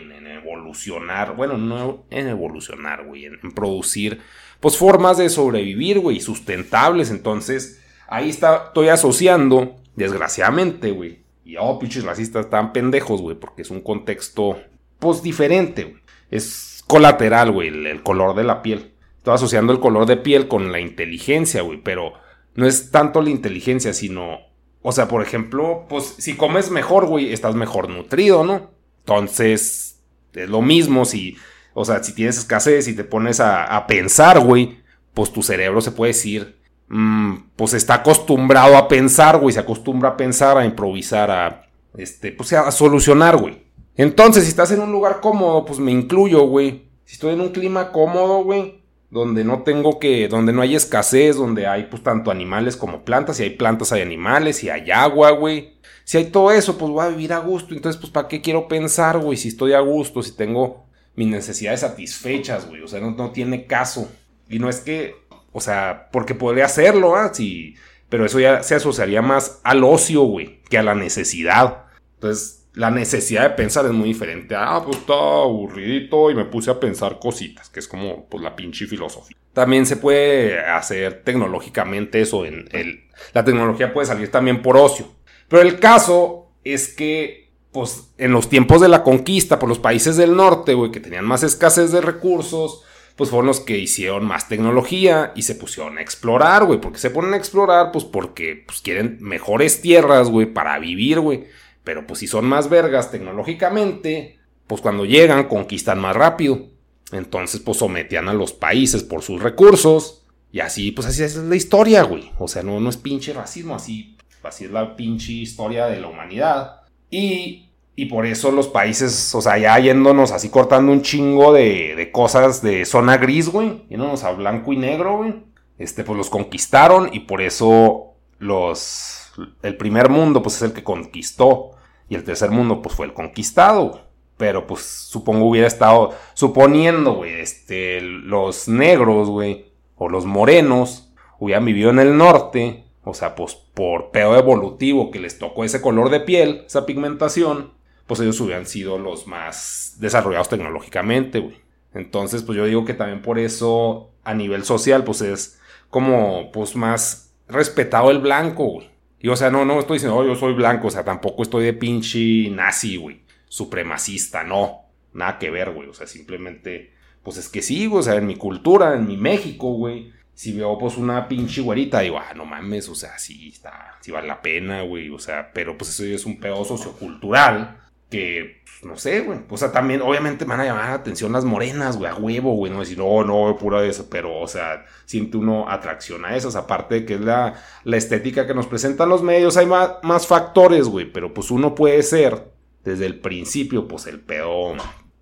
evolucionar, 0.54 1.36
bueno, 1.36 1.58
no 1.58 2.06
en 2.10 2.28
evolucionar, 2.28 3.06
güey, 3.06 3.26
en, 3.26 3.52
producir, 3.54 4.22
pues 4.60 4.78
formas 4.78 5.18
de 5.18 5.30
sobrevivir, 5.30 6.00
güey, 6.00 6.20
sustentables. 6.20 7.10
Entonces, 7.10 7.82
ahí 8.08 8.30
está, 8.30 8.66
estoy 8.68 8.90
asociando, 8.90 9.76
desgraciadamente, 9.96 10.92
güey. 10.92 11.20
Y, 11.46 11.58
oh, 11.58 11.78
pinches 11.80 12.06
racistas 12.06 12.50
tan 12.50 12.72
pendejos, 12.72 13.22
güey, 13.22 13.36
porque 13.36 13.64
es 13.64 13.72
un 13.72 13.82
contexto, 13.82 14.58
pues, 15.00 15.22
diferente, 15.22 15.84
güey. 15.84 16.04
Es 16.32 16.84
colateral, 16.88 17.52
güey, 17.52 17.68
el, 17.68 18.04
color 18.04 18.36
de 18.36 18.44
la 18.44 18.62
piel. 18.62 18.94
Estoy 19.18 19.36
asociando 19.36 19.74
el 19.74 19.80
color 19.80 20.06
de 20.06 20.18
piel 20.18 20.48
con 20.48 20.72
la 20.72 20.80
inteligencia, 20.80 21.62
güey, 21.62 21.82
pero 21.82 22.14
no 22.56 22.66
es 22.66 22.92
tanto 22.92 23.22
la 23.22 23.30
inteligencia, 23.30 23.94
sino, 23.94 24.40
o 24.82 24.92
sea, 24.92 25.08
por 25.08 25.22
ejemplo, 25.22 25.86
pues, 25.90 26.16
si 26.18 26.36
comes 26.36 26.72
mejor, 26.72 27.08
güey, 27.08 27.34
estás 27.34 27.56
mejor 27.56 27.90
nutrido, 27.90 28.44
¿no? 28.44 28.72
Entonces, 29.00 29.93
es 30.36 30.50
lo 30.50 30.62
mismo 30.62 31.06
si, 31.06 31.38
o 31.74 31.86
sea, 31.86 32.04
si 32.04 32.14
tienes 32.14 32.38
escasez 32.38 32.88
y 32.88 32.96
te 32.96 33.04
pones 33.04 33.40
a, 33.40 33.86
pensar, 33.88 34.40
güey, 34.40 34.80
pues 35.14 35.32
tu 35.32 35.44
cerebro 35.44 35.82
se 35.82 35.92
puede 35.92 36.14
decir, 36.14 36.60
mm, 36.88 37.36
pues 37.56 37.74
está 37.74 37.96
acostumbrado 37.96 38.78
a 38.78 38.88
pensar, 38.88 39.38
güey, 39.40 39.54
se 39.54 39.60
acostumbra 39.60 40.10
a 40.10 40.18
pensar, 40.18 40.58
a 40.58 40.66
improvisar, 40.66 41.32
a, 41.32 41.66
este, 41.98 42.32
pues 42.32 42.54
a 42.54 42.72
solucionar, 42.72 43.38
güey. 43.38 43.64
Entonces, 43.96 44.44
si 44.44 44.50
estás 44.50 44.72
en 44.72 44.82
un 44.82 44.92
lugar 44.92 45.20
cómodo, 45.22 45.66
pues 45.66 45.80
me 45.80 45.92
incluyo, 45.92 46.48
güey. 46.48 46.90
Si 47.06 47.14
estoy 47.14 47.34
en 47.34 47.42
un 47.42 47.50
clima 47.50 47.92
cómodo, 47.92 48.44
güey, 48.44 48.83
donde 49.14 49.44
no 49.44 49.62
tengo 49.62 50.00
que, 50.00 50.28
donde 50.28 50.52
no 50.54 50.64
hay 50.64 50.76
escasez, 50.76 51.36
donde 51.36 51.68
hay 51.68 51.84
pues 51.84 52.02
tanto 52.02 52.32
animales 52.32 52.76
como 52.76 53.06
plantas, 53.06 53.38
si 53.38 53.44
hay 53.44 53.52
plantas 53.52 53.92
hay 53.92 54.02
animales, 54.02 54.58
si 54.58 54.70
hay 54.70 54.90
agua, 54.90 55.30
güey. 55.32 55.76
Si 56.04 56.18
hay 56.18 56.26
todo 56.26 56.52
eso, 56.52 56.80
pues 56.80 56.92
voy 56.92 57.06
a 57.06 57.10
vivir 57.10 57.32
a 57.32 57.38
gusto. 57.38 57.76
Entonces, 57.76 58.02
pues, 58.02 58.12
¿para 58.12 58.28
qué 58.28 58.42
quiero 58.42 58.68
pensar, 58.68 59.20
güey? 59.20 59.38
Si 59.38 59.50
estoy 59.50 59.74
a 59.74 59.80
gusto, 59.80 60.24
si 60.24 60.32
tengo 60.32 60.88
mis 61.16 61.28
necesidades 61.28 61.82
satisfechas, 61.82 62.68
güey. 62.68 62.82
O 62.82 62.88
sea, 62.88 63.00
no, 63.00 63.32
tiene 63.32 63.68
caso. 63.68 64.12
Y 64.50 64.58
no 64.58 64.68
es 64.68 64.80
que, 64.80 65.16
o 65.52 65.62
sea, 65.62 66.10
porque 66.12 66.34
podría 66.34 66.66
hacerlo, 66.66 67.16
¿ah? 67.16 67.32
Sí, 67.34 67.76
pero 68.10 68.26
eso 68.26 68.40
ya 68.40 68.64
se 68.64 68.74
asociaría 68.74 69.22
más 69.22 69.62
al 69.64 69.84
ocio, 69.84 70.24
güey, 70.24 70.64
que 70.64 70.80
a 70.80 70.84
la 70.84 70.96
necesidad. 70.96 71.84
Entonces, 72.16 72.63
la 72.74 72.90
necesidad 72.90 73.44
de 73.44 73.56
pensar 73.56 73.86
es 73.86 73.92
muy 73.92 74.10
diferente. 74.10 74.56
Ah, 74.56 74.82
pues 74.84 74.98
está 74.98 75.14
aburridito 75.14 76.32
y 76.32 76.36
me 76.36 76.46
puse 76.46 76.72
a 76.72 76.80
pensar 76.80 77.20
cositas, 77.20 77.70
que 77.70 77.80
es 77.80 77.88
como 77.88 78.26
pues, 78.28 78.44
la 78.44 78.56
pinche 78.56 78.88
filosofía. 78.88 79.38
También 79.54 79.86
se 79.86 79.98
puede 79.98 80.60
hacer 80.60 81.22
tecnológicamente 81.24 82.22
eso. 82.22 82.46
En 82.46 82.68
el, 82.72 83.04
la 83.34 83.44
tecnología 83.46 83.94
puede 83.94 84.08
salir 84.08 84.32
también 84.32 84.62
por 84.62 84.78
ocio. 84.78 85.08
Pero 85.48 85.62
el 85.62 85.80
caso 85.80 86.52
es 86.64 86.90
que, 86.90 87.52
pues, 87.72 88.14
en 88.18 88.32
los 88.32 88.50
tiempos 88.50 88.82
de 88.82 88.88
la 88.88 89.04
conquista 89.04 89.60
por 89.60 89.70
los 89.70 89.80
países 89.80 90.18
del 90.18 90.36
norte, 90.36 90.74
güey, 90.74 90.92
que 90.92 91.00
tenían 91.00 91.26
más 91.26 91.44
escasez 91.44 91.92
de 91.92 92.02
recursos, 92.02 92.84
pues 93.16 93.30
fueron 93.30 93.46
los 93.46 93.60
que 93.60 93.78
hicieron 93.78 94.26
más 94.26 94.50
tecnología 94.50 95.32
y 95.36 95.44
se 95.44 95.54
pusieron 95.54 96.00
a 96.00 96.02
explorar, 96.02 96.66
güey. 96.66 96.82
¿Por 96.82 96.94
qué 96.94 96.98
se 96.98 97.12
ponen 97.12 97.34
a 97.34 97.38
explorar? 97.38 97.92
Pues 97.92 98.06
porque 98.06 98.64
pues, 98.66 98.82
quieren 98.82 99.20
mejores 99.22 99.82
tierras, 99.82 100.30
güey, 100.30 100.48
para 100.48 100.80
vivir, 100.80 101.20
güey. 101.20 101.46
Pero 101.84 102.08
pues 102.08 102.20
si 102.20 102.28
son 102.28 102.46
más 102.46 102.70
vergas 102.70 103.12
tecnológicamente, 103.12 104.40
pues 104.68 104.82
cuando 104.82 105.06
llegan 105.06 105.48
conquistan 105.48 106.00
más 106.00 106.16
rápido. 106.16 106.68
Entonces, 107.12 107.62
pues 107.62 107.78
sometían 107.78 108.28
a 108.28 108.34
los 108.34 108.54
países 108.54 109.04
por 109.04 109.22
sus 109.22 109.42
recursos. 109.42 110.26
Y 110.52 110.60
así, 110.60 110.92
pues 110.92 111.08
así 111.08 111.24
es 111.24 111.36
la 111.36 111.56
historia, 111.56 112.04
güey. 112.04 112.32
O 112.40 112.48
sea, 112.48 112.64
no, 112.64 112.80
no 112.80 112.90
es 112.90 112.98
pinche 112.98 113.34
racismo, 113.34 113.76
así, 113.76 114.18
así 114.44 114.66
es 114.66 114.72
la 114.72 114.96
pinche 114.96 115.34
historia 115.34 115.88
de 115.88 116.00
la 116.00 116.08
humanidad. 116.08 116.82
Y, 117.10 117.70
y 117.96 118.06
por 118.06 118.26
eso 118.26 118.52
los 118.52 118.68
países, 118.68 119.34
o 119.36 119.42
sea, 119.42 119.58
ya 119.58 119.78
yéndonos 119.80 120.32
así 120.32 120.50
cortando 120.50 120.92
un 120.92 121.02
chingo 121.02 121.54
de, 121.54 121.96
de 121.96 122.12
cosas 122.12 122.62
de 122.62 122.86
zona 122.86 123.18
gris, 123.18 123.50
güey. 123.50 123.84
Yéndonos 123.90 124.24
a 124.24 124.32
blanco 124.32 124.74
y 124.74 124.78
negro, 124.78 125.18
güey. 125.18 125.36
Este, 125.78 126.04
pues 126.04 126.18
los 126.18 126.30
conquistaron 126.30 127.10
y 127.12 127.22
por 127.22 127.42
eso 127.42 128.14
los... 128.40 129.20
El 129.64 129.78
primer 129.78 130.10
mundo, 130.10 130.44
pues 130.44 130.58
es 130.58 130.62
el 130.62 130.74
que 130.74 130.84
conquistó. 130.84 131.72
Y 132.10 132.16
el 132.16 132.24
tercer 132.24 132.52
mundo, 132.52 132.82
pues 132.82 132.96
fue 132.96 133.06
el 133.06 133.14
conquistado. 133.14 134.02
Pero 134.38 134.66
pues 134.66 134.82
supongo 134.82 135.46
hubiera 135.46 135.68
estado, 135.68 136.12
suponiendo, 136.34 137.14
güey, 137.14 137.40
este, 137.40 138.02
los 138.02 138.68
negros, 138.68 139.30
güey, 139.30 139.72
o 139.96 140.10
los 140.10 140.26
morenos, 140.26 141.14
hubieran 141.40 141.66
vivido 141.66 141.92
en 141.92 142.00
el 142.00 142.18
norte, 142.18 142.86
o 143.04 143.14
sea, 143.14 143.36
pues 143.36 143.56
por 143.56 144.12
pedo 144.12 144.38
evolutivo 144.38 145.12
que 145.12 145.20
les 145.20 145.38
tocó 145.38 145.64
ese 145.64 145.82
color 145.82 146.10
de 146.10 146.22
piel, 146.22 146.64
esa 146.66 146.86
pigmentación, 146.86 147.74
pues 148.08 148.20
ellos 148.20 148.40
hubieran 148.42 148.66
sido 148.66 148.98
los 148.98 149.28
más 149.28 149.98
desarrollados 150.00 150.50
tecnológicamente, 150.50 151.40
güey. 151.40 151.58
Entonces, 151.94 152.44
pues 152.44 152.58
yo 152.58 152.66
digo 152.66 152.86
que 152.86 152.94
también 152.94 153.22
por 153.22 153.40
eso, 153.40 154.12
a 154.24 154.34
nivel 154.34 154.64
social, 154.64 155.04
pues 155.04 155.22
es 155.22 155.60
como, 155.90 156.52
pues 156.52 156.76
más 156.76 157.34
respetado 157.48 158.10
el 158.10 158.20
blanco, 158.20 158.66
güey. 158.66 158.93
Y 159.24 159.30
o 159.30 159.38
sea, 159.38 159.50
no, 159.50 159.64
no 159.64 159.80
estoy 159.80 159.96
diciendo, 159.96 160.18
oh, 160.18 160.26
yo 160.26 160.36
soy 160.36 160.54
blanco, 160.54 160.88
o 160.88 160.92
sea, 160.92 161.06
tampoco 161.06 161.44
estoy 161.44 161.64
de 161.64 161.72
pinche 161.72 162.50
nazi, 162.50 162.98
güey. 162.98 163.22
Supremacista, 163.48 164.44
no, 164.44 164.82
nada 165.14 165.40
que 165.40 165.50
ver, 165.50 165.72
güey, 165.72 165.88
o 165.88 165.94
sea, 165.94 166.08
simplemente, 166.08 166.92
pues 167.24 167.38
es 167.38 167.48
que 167.48 167.62
sí, 167.62 167.86
güey, 167.86 168.02
o 168.02 168.04
sea, 168.04 168.16
en 168.16 168.28
mi 168.28 168.36
cultura, 168.36 168.96
en 168.96 169.08
mi 169.08 169.16
México, 169.16 169.72
güey, 169.76 170.12
si 170.34 170.52
veo 170.52 170.78
pues 170.78 170.98
una 170.98 171.30
pinche 171.30 171.62
güerita, 171.62 172.02
digo, 172.02 172.20
ah, 172.20 172.34
no 172.36 172.44
mames, 172.44 172.90
o 172.90 172.96
sea, 172.96 173.18
sí 173.18 173.48
está, 173.48 173.96
sí 174.02 174.12
vale 174.12 174.28
la 174.28 174.42
pena, 174.42 174.82
güey, 174.82 175.10
o 175.10 175.20
sea, 175.20 175.54
pero 175.54 175.78
pues 175.78 175.92
eso 175.92 176.04
es 176.04 176.26
un 176.26 176.42
pedo 176.42 176.66
sociocultural 176.66 177.78
que, 178.14 178.62
pues, 178.64 178.84
no 178.84 178.96
sé, 178.96 179.22
güey, 179.22 179.40
o 179.50 179.58
sea, 179.58 179.72
también, 179.72 180.04
obviamente 180.04 180.46
me 180.46 180.52
van 180.52 180.60
a 180.60 180.66
llamar 180.66 180.90
la 180.90 180.94
atención 180.94 181.32
las 181.32 181.46
morenas, 181.46 181.98
güey, 181.98 182.12
a 182.12 182.16
huevo, 182.16 182.54
güey, 182.54 182.72
no 182.72 182.82
decir, 182.82 183.00
no, 183.00 183.24
no, 183.24 183.58
pura 183.58 183.82
de 183.82 183.90
eso, 183.90 184.08
pero, 184.08 184.40
o 184.40 184.48
sea, 184.48 184.86
siente 185.06 185.38
uno 185.38 185.68
atracción 185.68 186.24
a 186.24 186.36
esas, 186.36 186.56
aparte 186.56 186.94
de 186.94 187.06
que 187.06 187.16
es 187.16 187.22
la, 187.22 187.56
la 187.84 187.98
estética 187.98 188.46
que 188.46 188.54
nos 188.54 188.68
presentan 188.68 189.10
los 189.10 189.24
medios, 189.24 189.58
hay 189.58 189.66
más, 189.66 189.94
más 190.04 190.28
factores, 190.28 190.88
güey, 190.88 191.12
pero 191.12 191.34
pues 191.34 191.50
uno 191.50 191.74
puede 191.74 192.04
ser 192.04 192.52
desde 192.84 193.08
el 193.08 193.20
principio, 193.20 193.88
pues 193.88 194.06
el 194.06 194.20
pedo, 194.20 194.76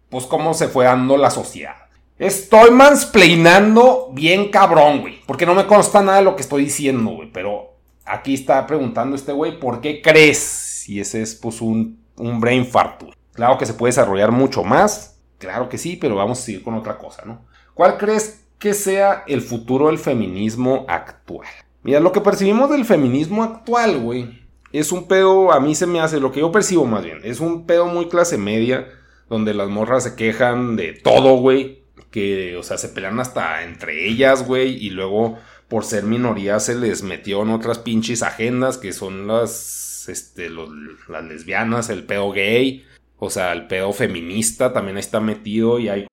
pues 0.10 0.25
cómo 0.25 0.53
se 0.53 0.67
fue 0.67 0.83
dando 0.83 1.15
la 1.15 1.31
sociedad. 1.31 1.77
Estoy 2.19 2.71
mansplainando 2.71 4.10
bien 4.12 4.51
cabrón, 4.51 5.00
güey, 5.00 5.21
porque 5.25 5.45
no 5.45 5.55
me 5.55 5.65
consta 5.65 6.01
nada 6.01 6.17
de 6.17 6.25
lo 6.25 6.36
que 6.36 6.41
estoy 6.41 6.65
diciendo, 6.65 7.12
güey, 7.12 7.31
pero 7.31 7.77
aquí 8.03 8.33
está 8.33 8.67
preguntando 8.67 9.15
este 9.15 9.31
güey, 9.31 9.57
¿por 9.62 9.79
qué 9.79 10.01
crees? 10.01 10.89
Y 10.89 11.00
ese 11.00 11.21
es 11.21 11.36
pues 11.36 11.62
un, 11.62 12.00
un 12.18 12.39
brain 12.39 12.65
fart, 12.65 13.03
Claro 13.34 13.58
que 13.58 13.65
se 13.65 13.74
puede 13.74 13.91
desarrollar 13.91 14.32
mucho 14.32 14.63
más, 14.63 15.22
claro 15.38 15.70
que 15.70 15.77
sí, 15.77 15.98
pero 16.00 16.15
vamos 16.15 16.39
a 16.39 16.41
seguir 16.41 16.63
con 16.63 16.75
otra 16.75 16.98
cosa, 16.98 17.24
¿no? 17.25 17.46
¿Cuál 17.74 17.98
crees 17.98 18.46
que 18.60 18.74
sea 18.74 19.24
el 19.25 19.41
futuro 19.41 19.88
del 19.88 19.98
feminismo 19.98 20.86
actual? 20.88 21.48
Mira, 21.84 22.00
lo 22.00 22.12
que 22.12 22.22
percibimos 22.22 22.70
del 22.70 22.86
feminismo 22.86 23.41
actual, 23.44 24.00
güey, 24.00 24.41
es 24.72 24.91
un 24.91 25.08
pedo, 25.08 25.51
a 25.51 25.60
mí 25.60 25.75
se 25.75 25.88
me 25.88 26.01
hace, 26.01 26.20
lo 26.20 26.32
que 26.32 26.41
yo 26.41 26.51
percibo 26.51 26.86
más 26.86 27.03
bien, 27.03 27.22
es 27.24 27.39
un 27.39 27.65
pedo 27.65 27.86
muy 27.88 28.08
clase 28.08 28.38
media, 28.38 28.88
donde 29.30 29.53
las 29.53 29.70
morras 29.70 30.03
se 30.03 30.15
quejan 30.15 30.75
de 30.75 30.94
todo, 30.94 31.38
güey, 31.38 31.86
que, 32.12 32.58
o 32.58 32.63
sea, 32.63 32.77
se 32.77 32.89
pelean 32.89 33.20
hasta 33.20 33.63
entre 33.63 34.08
ellas, 34.08 34.46
güey, 34.46 34.75
y 34.75 34.89
luego 34.89 35.38
por 35.70 35.86
ser 35.86 36.03
minoría 36.03 36.60
se 36.60 36.75
les 36.75 37.01
metió 37.01 37.44
en 37.44 37.50
otras 37.50 37.80
pinches 37.80 38.24
agendas, 38.24 38.77
que 38.77 38.91
son 38.91 39.27
las, 39.27 39.90
este, 40.12 40.50
las 40.50 41.24
lesbianas, 41.24 41.89
el 41.89 42.06
pedo 42.06 42.32
gay, 42.32 42.86
o 43.18 43.30
sea, 43.30 43.53
el 43.53 43.68
pedo 43.68 43.94
feminista 43.94 44.74
también 44.74 44.98
está 44.98 45.20
metido 45.20 45.80
y 45.80 45.89
hay 45.89 46.08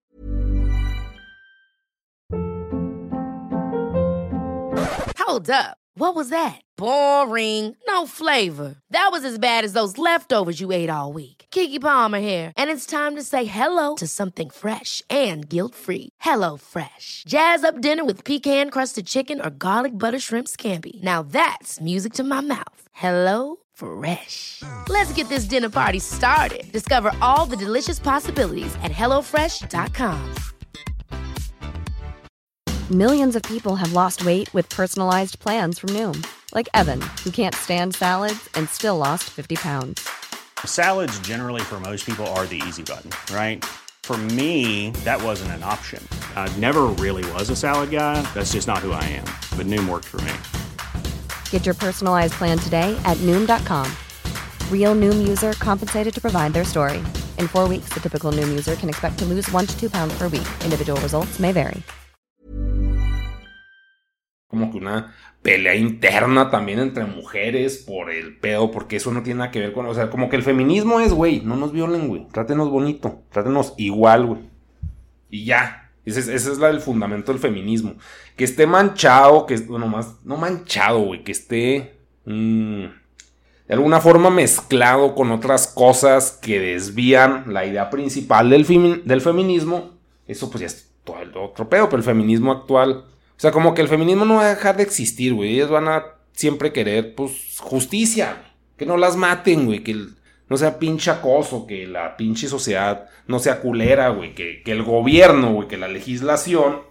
Hold 5.38 5.50
up. 5.50 5.76
What 5.94 6.14
was 6.14 6.30
that? 6.30 6.62
Boring. 6.76 7.76
No 7.88 8.06
flavor. 8.06 8.76
That 8.90 9.08
was 9.10 9.24
as 9.24 9.38
bad 9.38 9.64
as 9.64 9.72
those 9.72 9.98
leftovers 9.98 10.60
you 10.60 10.70
ate 10.72 10.88
all 10.88 11.12
week. 11.12 11.46
Kiki 11.50 11.78
Palmer 11.78 12.20
here, 12.20 12.52
and 12.56 12.70
it's 12.70 12.86
time 12.86 13.16
to 13.16 13.22
say 13.22 13.44
hello 13.44 13.94
to 13.96 14.06
something 14.06 14.48
fresh 14.48 15.02
and 15.10 15.48
guilt-free. 15.48 16.10
Hello 16.20 16.56
Fresh. 16.56 17.24
Jazz 17.26 17.64
up 17.64 17.80
dinner 17.80 18.04
with 18.04 18.24
pecan-crusted 18.24 19.06
chicken 19.06 19.40
or 19.40 19.50
garlic 19.50 19.92
butter 19.92 20.18
shrimp 20.18 20.48
scampi. 20.48 21.02
Now 21.02 21.22
that's 21.22 21.80
music 21.80 22.14
to 22.14 22.24
my 22.24 22.40
mouth. 22.40 22.80
Hello 22.92 23.56
Fresh. 23.78 24.64
Let's 24.88 25.12
get 25.12 25.28
this 25.28 25.44
dinner 25.44 25.70
party 25.70 26.00
started. 26.00 26.70
Discover 26.72 27.12
all 27.22 27.46
the 27.46 27.56
delicious 27.56 28.00
possibilities 28.00 28.74
at 28.82 28.90
hellofresh.com. 28.90 30.34
Millions 32.90 33.36
of 33.36 33.42
people 33.44 33.76
have 33.76 33.92
lost 33.92 34.24
weight 34.24 34.52
with 34.52 34.68
personalized 34.70 35.38
plans 35.38 35.78
from 35.78 35.90
Noom, 35.90 36.26
like 36.54 36.68
Evan, 36.74 37.00
who 37.22 37.30
can't 37.30 37.54
stand 37.54 37.94
salads 37.94 38.48
and 38.54 38.68
still 38.68 38.96
lost 38.96 39.24
50 39.24 39.56
pounds. 39.56 40.08
Salads, 40.64 41.20
generally, 41.20 41.60
for 41.60 41.78
most 41.78 42.04
people, 42.04 42.26
are 42.28 42.46
the 42.46 42.60
easy 42.66 42.82
button, 42.82 43.10
right? 43.32 43.64
For 44.02 44.16
me, 44.16 44.90
that 45.04 45.22
wasn't 45.22 45.52
an 45.52 45.62
option. 45.62 46.02
I 46.34 46.48
never 46.56 46.86
really 46.86 47.30
was 47.32 47.50
a 47.50 47.56
salad 47.56 47.90
guy. 47.90 48.22
That's 48.34 48.52
just 48.52 48.66
not 48.66 48.78
who 48.78 48.92
I 48.92 49.04
am. 49.04 49.26
But 49.56 49.66
Noom 49.66 49.86
worked 49.86 50.06
for 50.06 50.20
me. 50.22 50.32
Get 51.50 51.66
your 51.66 51.74
personalized 51.74 52.32
plan 52.38 52.56
today 52.56 52.98
at 53.04 53.18
Noom.com. 53.18 53.86
Real 54.72 54.94
Noom 54.94 55.28
user 55.28 55.52
compensated 55.58 56.14
to 56.14 56.20
provide 56.22 56.54
their 56.54 56.64
story. 56.64 57.00
In 57.36 57.48
four 57.48 57.68
weeks, 57.68 57.90
the 57.90 58.00
typical 58.00 58.32
Noom 58.32 58.48
user 58.48 58.76
can 58.76 58.88
expect 58.88 59.18
to 59.18 59.26
lose 59.26 59.52
one 59.52 59.66
to 59.66 59.78
two 59.78 59.90
pounds 59.90 60.16
per 60.16 60.28
week. 60.28 60.48
Individual 60.64 60.98
results 61.02 61.38
may 61.38 61.52
vary. 61.52 61.82
como 64.48 64.70
que 64.70 64.78
una 64.78 65.14
pelea 65.42 65.76
interna 65.76 66.50
también 66.50 66.78
entre 66.78 67.04
mujeres 67.04 67.84
por 67.86 68.10
el 68.10 68.38
pedo, 68.38 68.70
porque 68.70 68.96
eso 68.96 69.12
no 69.12 69.22
tiene 69.22 69.38
nada 69.38 69.50
que 69.50 69.60
ver 69.60 69.72
con, 69.72 69.86
o 69.86 69.94
sea, 69.94 70.10
como 70.10 70.28
que 70.30 70.36
el 70.36 70.42
feminismo 70.42 71.00
es, 71.00 71.12
güey, 71.12 71.42
no 71.42 71.54
nos 71.54 71.70
violen, 71.72 72.08
güey, 72.08 72.26
trátenos 72.32 72.70
bonito, 72.70 73.22
trátenos 73.30 73.74
igual, 73.76 74.26
güey. 74.26 74.40
Y 75.30 75.44
ya, 75.44 75.87
ese, 76.10 76.34
es 76.34 76.58
la, 76.58 76.70
el 76.70 76.80
fundamento 76.80 77.32
del 77.32 77.40
feminismo. 77.40 77.96
Que 78.36 78.44
esté 78.44 78.66
manchado, 78.66 79.46
que, 79.46 79.56
bueno, 79.58 79.86
más, 79.86 80.16
no 80.24 80.36
manchado, 80.36 81.00
güey, 81.00 81.24
que 81.24 81.32
esté 81.32 81.98
mm, 82.24 82.84
de 83.66 83.74
alguna 83.74 84.00
forma 84.00 84.30
mezclado 84.30 85.14
con 85.14 85.30
otras 85.30 85.66
cosas 85.66 86.32
que 86.40 86.58
desvían 86.60 87.52
la 87.52 87.66
idea 87.66 87.90
principal 87.90 88.50
del, 88.50 89.02
del 89.04 89.20
feminismo, 89.20 89.90
eso 90.26 90.50
pues 90.50 90.60
ya 90.60 90.66
es 90.66 90.90
todo 91.04 91.20
el 91.20 91.36
otro 91.36 91.68
pedo, 91.68 91.88
pero 91.88 91.98
el 91.98 92.04
feminismo 92.04 92.52
actual 92.52 93.04
o 93.38 93.40
sea, 93.40 93.52
como 93.52 93.72
que 93.72 93.82
el 93.82 93.88
feminismo 93.88 94.24
no 94.24 94.34
va 94.34 94.46
a 94.46 94.54
dejar 94.56 94.76
de 94.76 94.82
existir, 94.82 95.32
güey. 95.32 95.54
Ellos 95.54 95.70
van 95.70 95.86
a 95.86 96.06
siempre 96.32 96.72
querer, 96.72 97.14
pues, 97.14 97.58
justicia, 97.60 98.44
Que 98.76 98.84
no 98.84 98.96
las 98.96 99.16
maten, 99.16 99.66
güey. 99.66 99.84
Que 99.84 100.06
no 100.48 100.56
sea 100.56 100.78
pinche 100.78 101.10
acoso, 101.10 101.66
que 101.66 101.86
la 101.86 102.16
pinche 102.16 102.48
sociedad 102.48 103.08
no 103.26 103.38
sea 103.38 103.60
culera, 103.60 104.08
güey. 104.08 104.34
Que, 104.34 104.62
el 104.64 104.82
gobierno, 104.82 105.52
güey, 105.52 105.68
que 105.68 105.76
la 105.76 105.88
legislación 105.88 106.82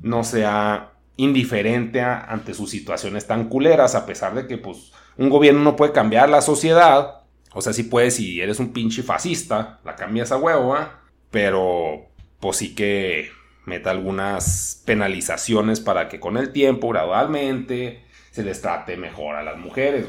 no 0.00 0.24
sea 0.24 0.92
indiferente 1.16 2.00
ante 2.00 2.54
sus 2.54 2.70
situaciones 2.70 3.26
tan 3.26 3.48
culeras, 3.48 3.94
a 3.94 4.06
pesar 4.06 4.34
de 4.34 4.46
que, 4.46 4.58
pues, 4.58 4.92
un 5.16 5.28
gobierno 5.28 5.60
no 5.60 5.76
puede 5.76 5.92
cambiar 5.92 6.30
la 6.30 6.40
sociedad. 6.40 7.22
O 7.54 7.60
sea, 7.60 7.74
sí 7.74 7.82
puede 7.82 8.10
si 8.10 8.40
eres 8.40 8.58
un 8.58 8.72
pinche 8.72 9.02
fascista, 9.02 9.80
la 9.84 9.94
cambias 9.94 10.32
a 10.32 10.38
huevo, 10.38 10.76
¿eh? 10.76 10.86
Pero, 11.30 12.08
pues 12.40 12.56
sí 12.56 12.74
que 12.74 13.30
meta 13.66 13.90
algunas 13.90 14.82
penalizaciones 14.86 15.80
para 15.80 16.08
que 16.08 16.18
con 16.18 16.36
el 16.36 16.52
tiempo, 16.52 16.88
gradualmente, 16.88 18.04
se 18.30 18.42
les 18.42 18.60
trate 18.62 18.96
mejor 18.96 19.36
a 19.36 19.42
las 19.42 19.58
mujeres, 19.58 20.06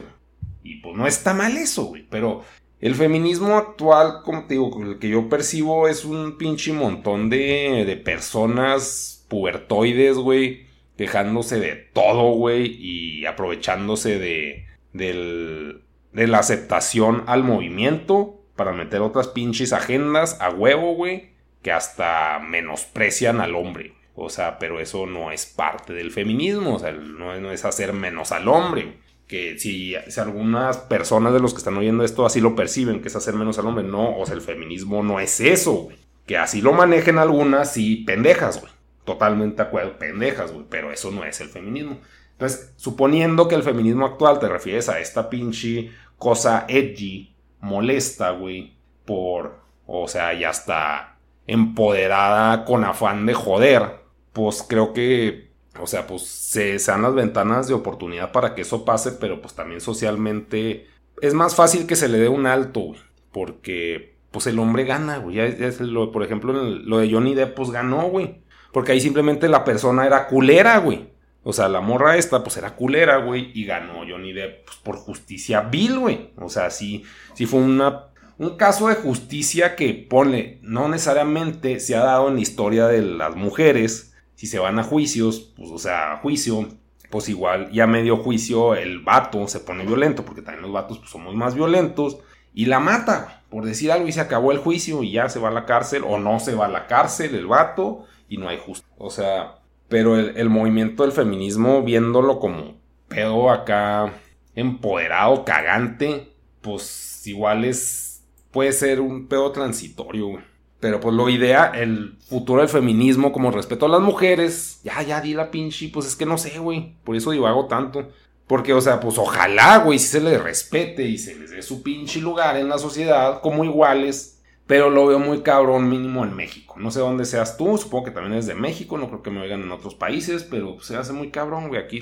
Y 0.64 0.76
pues 0.76 0.96
no 0.96 1.06
está 1.06 1.34
mal 1.34 1.58
eso, 1.58 1.84
güey. 1.86 2.08
Pero 2.10 2.44
el 2.84 2.96
feminismo 2.96 3.56
actual, 3.56 4.22
como 4.24 4.46
te 4.46 4.56
digo, 4.56 4.82
el 4.84 5.00
que 5.00 5.10
yo 5.10 5.30
percibo 5.30 5.88
es 5.88 6.06
un 6.06 6.38
pinche 6.38 6.74
montón 6.74 7.30
de, 7.30 7.84
de 7.86 7.98
personas 7.98 9.26
pubertoides, 9.30 10.18
güey, 10.18 10.68
quejándose 10.98 11.60
de 11.60 11.76
todo, 11.76 12.34
güey, 12.34 12.76
y 12.80 13.26
aprovechándose 13.26 14.20
de, 14.20 14.68
del, 14.94 15.82
de 16.12 16.28
la 16.28 16.40
aceptación 16.40 17.24
al 17.28 17.44
movimiento 17.44 18.42
para 18.56 18.74
meter 18.74 19.02
otras 19.02 19.30
pinches 19.30 19.74
agendas 19.74 20.40
a 20.40 20.50
huevo, 20.50 20.94
güey 20.94 21.34
que 21.64 21.72
hasta 21.72 22.40
menosprecian 22.40 23.42
al 23.42 23.56
hombre. 23.56 23.94
O 24.16 24.30
sea, 24.30 24.60
pero 24.60 24.80
eso 24.80 25.08
no 25.08 25.32
es 25.32 25.48
parte 25.48 25.94
del 25.94 26.12
feminismo, 26.12 26.76
o 26.76 26.80
sea, 26.80 26.92
no, 26.92 27.52
es 27.52 27.66
hacer 27.66 27.94
menos 27.94 28.32
al 28.32 28.48
hombre. 28.48 28.98
Que 29.28 29.58
si, 29.58 29.96
algunas 30.18 30.78
personas 30.78 31.34
de 31.34 31.40
los 31.40 31.54
que 31.54 31.60
están 31.60 31.78
oyendo 31.78 32.04
esto 32.04 32.26
así 32.26 32.42
lo 32.42 32.56
perciben, 32.56 33.02
que 33.02 33.08
es 33.08 33.16
hacer 33.16 33.34
menos 33.34 33.58
al 33.58 33.68
hombre, 33.68 33.84
no, 33.84 34.18
o 34.18 34.26
sea, 34.26 34.36
el 34.36 34.42
feminismo 34.42 35.04
no 35.04 35.20
es 35.20 35.40
eso, 35.40 35.90
Que 36.26 36.38
así 36.38 36.62
lo 36.62 36.74
manejen 36.74 37.18
algunas 37.18 37.78
y 37.78 37.98
pendejas, 38.04 38.60
güey. 38.62 38.72
Totalmente 39.06 39.62
acuerdo, 39.62 39.98
pendejas, 39.98 40.52
güey. 40.52 40.66
Pero 40.70 40.92
eso 40.92 41.12
no 41.12 41.24
es 41.24 41.42
el 41.42 41.50
feminismo. 41.50 42.00
Entonces, 42.34 42.74
suponiendo 42.78 43.48
que 43.48 43.56
el 43.56 43.64
feminismo 43.64 44.06
actual 44.06 44.40
te 44.40 44.48
refieres 44.48 44.90
a 44.90 45.00
esta 45.00 45.30
pinche 45.30 45.92
cosa 46.18 46.66
edgy, 46.68 47.36
molesta, 47.60 48.32
güey, 48.32 48.76
por, 49.06 49.60
o 49.86 50.08
sea, 50.08 50.34
ya 50.34 50.50
está 50.50 51.18
empoderada 51.48 52.66
con 52.66 52.84
afán 52.84 53.26
de 53.26 53.34
joder, 53.34 54.00
pues 54.32 54.64
creo 54.68 54.94
que, 54.94 55.53
o 55.80 55.88
sea, 55.88 56.08
pues 56.08 56.24
se, 56.24 56.78
dan 56.78 57.02
las 57.02 57.16
ventanas 57.16 57.68
de 57.68 57.74
oportunidad 57.74 58.32
para 58.32 58.56
que 58.56 58.62
eso 58.62 58.86
pase, 58.86 59.14
pero 59.14 59.42
pues 59.42 59.54
también 59.56 59.82
socialmente 59.82 60.88
es 61.22 61.34
más 61.34 61.56
fácil 61.56 61.88
que 61.88 61.96
se 61.96 62.10
le 62.10 62.20
dé 62.20 62.30
un 62.30 62.46
alto, 62.46 62.82
güey, 62.82 63.00
porque 63.32 64.14
pues 64.34 64.48
el 64.48 64.58
hombre 64.60 64.84
gana, 64.84 65.18
güey. 65.18 65.40
Es 65.40 65.80
lo, 65.80 66.12
por 66.12 66.24
ejemplo, 66.24 66.54
lo 66.54 66.98
de 66.98 67.12
Johnny 67.12 67.36
Depp, 67.36 67.56
pues 67.56 67.70
ganó, 67.70 68.10
güey. 68.10 68.42
Porque 68.72 68.92
ahí 68.92 69.00
simplemente 69.00 69.48
la 69.48 69.64
persona 69.64 70.08
era 70.08 70.28
culera, 70.28 70.80
güey. 70.80 71.14
O 71.44 71.54
sea, 71.54 71.70
la 71.70 71.82
morra 71.82 72.18
esta, 72.18 72.44
pues 72.44 72.58
era 72.58 72.76
culera, 72.76 73.18
güey. 73.18 73.52
Y 73.54 73.66
ganó 73.66 74.00
Johnny 74.10 74.34
Depp 74.34 74.66
pues, 74.66 74.78
por 74.78 74.96
justicia 74.96 75.62
vil, 75.62 76.00
güey. 76.00 76.32
O 76.38 76.50
sea, 76.50 76.72
sí, 76.72 77.04
sí 77.36 77.46
fue 77.46 77.60
una, 77.60 78.08
un 78.40 78.58
caso 78.58 78.88
de 78.88 78.96
justicia 78.96 79.76
que, 79.76 79.94
pone, 79.94 80.58
no 80.64 80.90
necesariamente 80.90 81.80
se 81.80 81.96
ha 81.96 82.04
dado 82.04 82.30
en 82.30 82.36
la 82.36 82.42
historia 82.42 82.88
de 82.88 83.04
las 83.04 83.36
mujeres. 83.36 84.13
Si 84.36 84.48
se 84.48 84.60
van 84.60 84.80
a 84.80 84.84
juicios, 84.84 85.54
pues, 85.56 85.70
o 85.72 85.78
sea, 85.78 86.14
a 86.14 86.18
juicio, 86.18 86.68
pues 87.10 87.30
igual 87.30 87.72
ya 87.72 87.86
medio 87.86 88.18
juicio 88.18 88.76
el 88.76 89.00
vato 89.00 89.48
se 89.48 89.60
pone 89.60 89.86
violento, 89.86 90.26
porque 90.26 90.42
también 90.42 90.64
los 90.64 90.72
vatos 90.72 91.00
pues, 91.00 91.12
somos 91.12 91.36
más 91.36 91.56
violentos. 91.56 92.18
Y 92.56 92.66
la 92.66 92.80
mata, 92.80 93.44
por 93.50 93.66
decir 93.66 93.92
algo, 93.92 94.08
y 94.08 94.12
se 94.12 94.22
acabó 94.22 94.52
el 94.52 94.60
juicio 94.60 95.02
y 95.04 95.12
ya 95.12 95.30
se 95.30 95.40
va 95.40 95.50
a 95.50 95.52
la 95.52 95.66
cárcel, 95.66 96.04
o 96.06 96.20
no 96.20 96.40
se 96.40 96.56
va 96.56 96.66
a 96.66 96.70
la 96.70 96.88
cárcel 96.88 97.36
el 97.36 97.48
vato, 97.48 98.06
y 98.30 98.38
no 98.38 98.50
hay 98.50 98.60
justo. 98.64 98.88
O 98.98 99.10
sea, 99.10 99.60
pero 99.88 100.18
el, 100.18 100.50
movimiento 100.50 101.04
del 101.04 101.12
feminismo, 101.12 101.84
viéndolo 101.84 102.40
como 102.40 102.76
pedo 103.08 103.52
acá 103.52 104.12
empoderado, 104.56 105.46
cagante, 105.46 106.34
pues 106.62 107.28
igual 107.28 107.66
es. 107.66 108.24
puede 108.52 108.72
ser 108.72 109.02
un 109.02 109.28
pedo 109.28 109.52
transitorio, 109.52 110.42
Pero 110.84 111.00
pues 111.00 111.16
lo 111.16 111.30
idea, 111.30 111.72
el 111.74 112.18
futuro 112.28 112.60
del 112.60 112.68
feminismo 112.68 113.32
como 113.32 113.52
respeto 113.52 113.86
a 113.86 113.90
las 113.90 114.02
mujeres, 114.02 114.82
ya, 114.84 115.02
ya 115.02 115.22
di 115.22 115.34
la 115.34 115.50
pinche, 115.50 115.88
pues 115.94 116.06
es 116.08 116.18
que 116.18 116.26
no 116.26 116.38
sé, 116.38 116.60
güey. 116.60 116.98
Por 117.06 117.16
eso 117.16 117.32
digo, 117.32 117.48
hago 117.48 117.68
tanto. 117.68 118.10
Porque, 118.48 118.74
o 118.74 118.82
sea, 118.82 119.00
pues 119.00 119.18
ojalá, 119.18 119.78
güey, 119.78 119.98
si 119.98 120.08
se 120.08 120.20
les 120.20 120.44
respete 120.44 121.04
y 121.04 121.18
se 121.18 121.36
les 121.36 121.52
dé 121.52 121.62
su 121.62 121.84
pinche 121.84 122.20
lugar 122.20 122.58
en 122.58 122.68
la 122.68 122.78
sociedad 122.80 123.40
como 123.40 123.64
iguales 123.64 124.42
pero 124.66 124.90
lo 124.90 125.06
veo 125.08 125.20
muy 125.20 125.42
cabrón 125.42 125.90
mínimo 125.90 126.24
en 126.24 126.36
México. 126.36 126.76
No 126.78 126.90
sé 126.90 127.00
dónde 127.00 127.26
seas 127.26 127.58
tú, 127.58 127.78
supongo 127.78 128.06
que 128.06 128.12
también 128.12 128.36
es 128.36 128.46
de 128.46 128.56
México, 128.56 128.98
no 128.98 129.08
creo 129.08 129.22
que 129.22 129.30
me 129.30 129.42
oigan 129.42 129.62
en 129.62 129.72
otros 129.72 129.96
países, 129.96 130.44
pero 130.44 130.80
se 130.82 130.96
hace 130.96 131.12
muy 131.12 131.32
cabrón, 131.32 131.68
güey. 131.68 131.82
Aquí, 131.82 132.00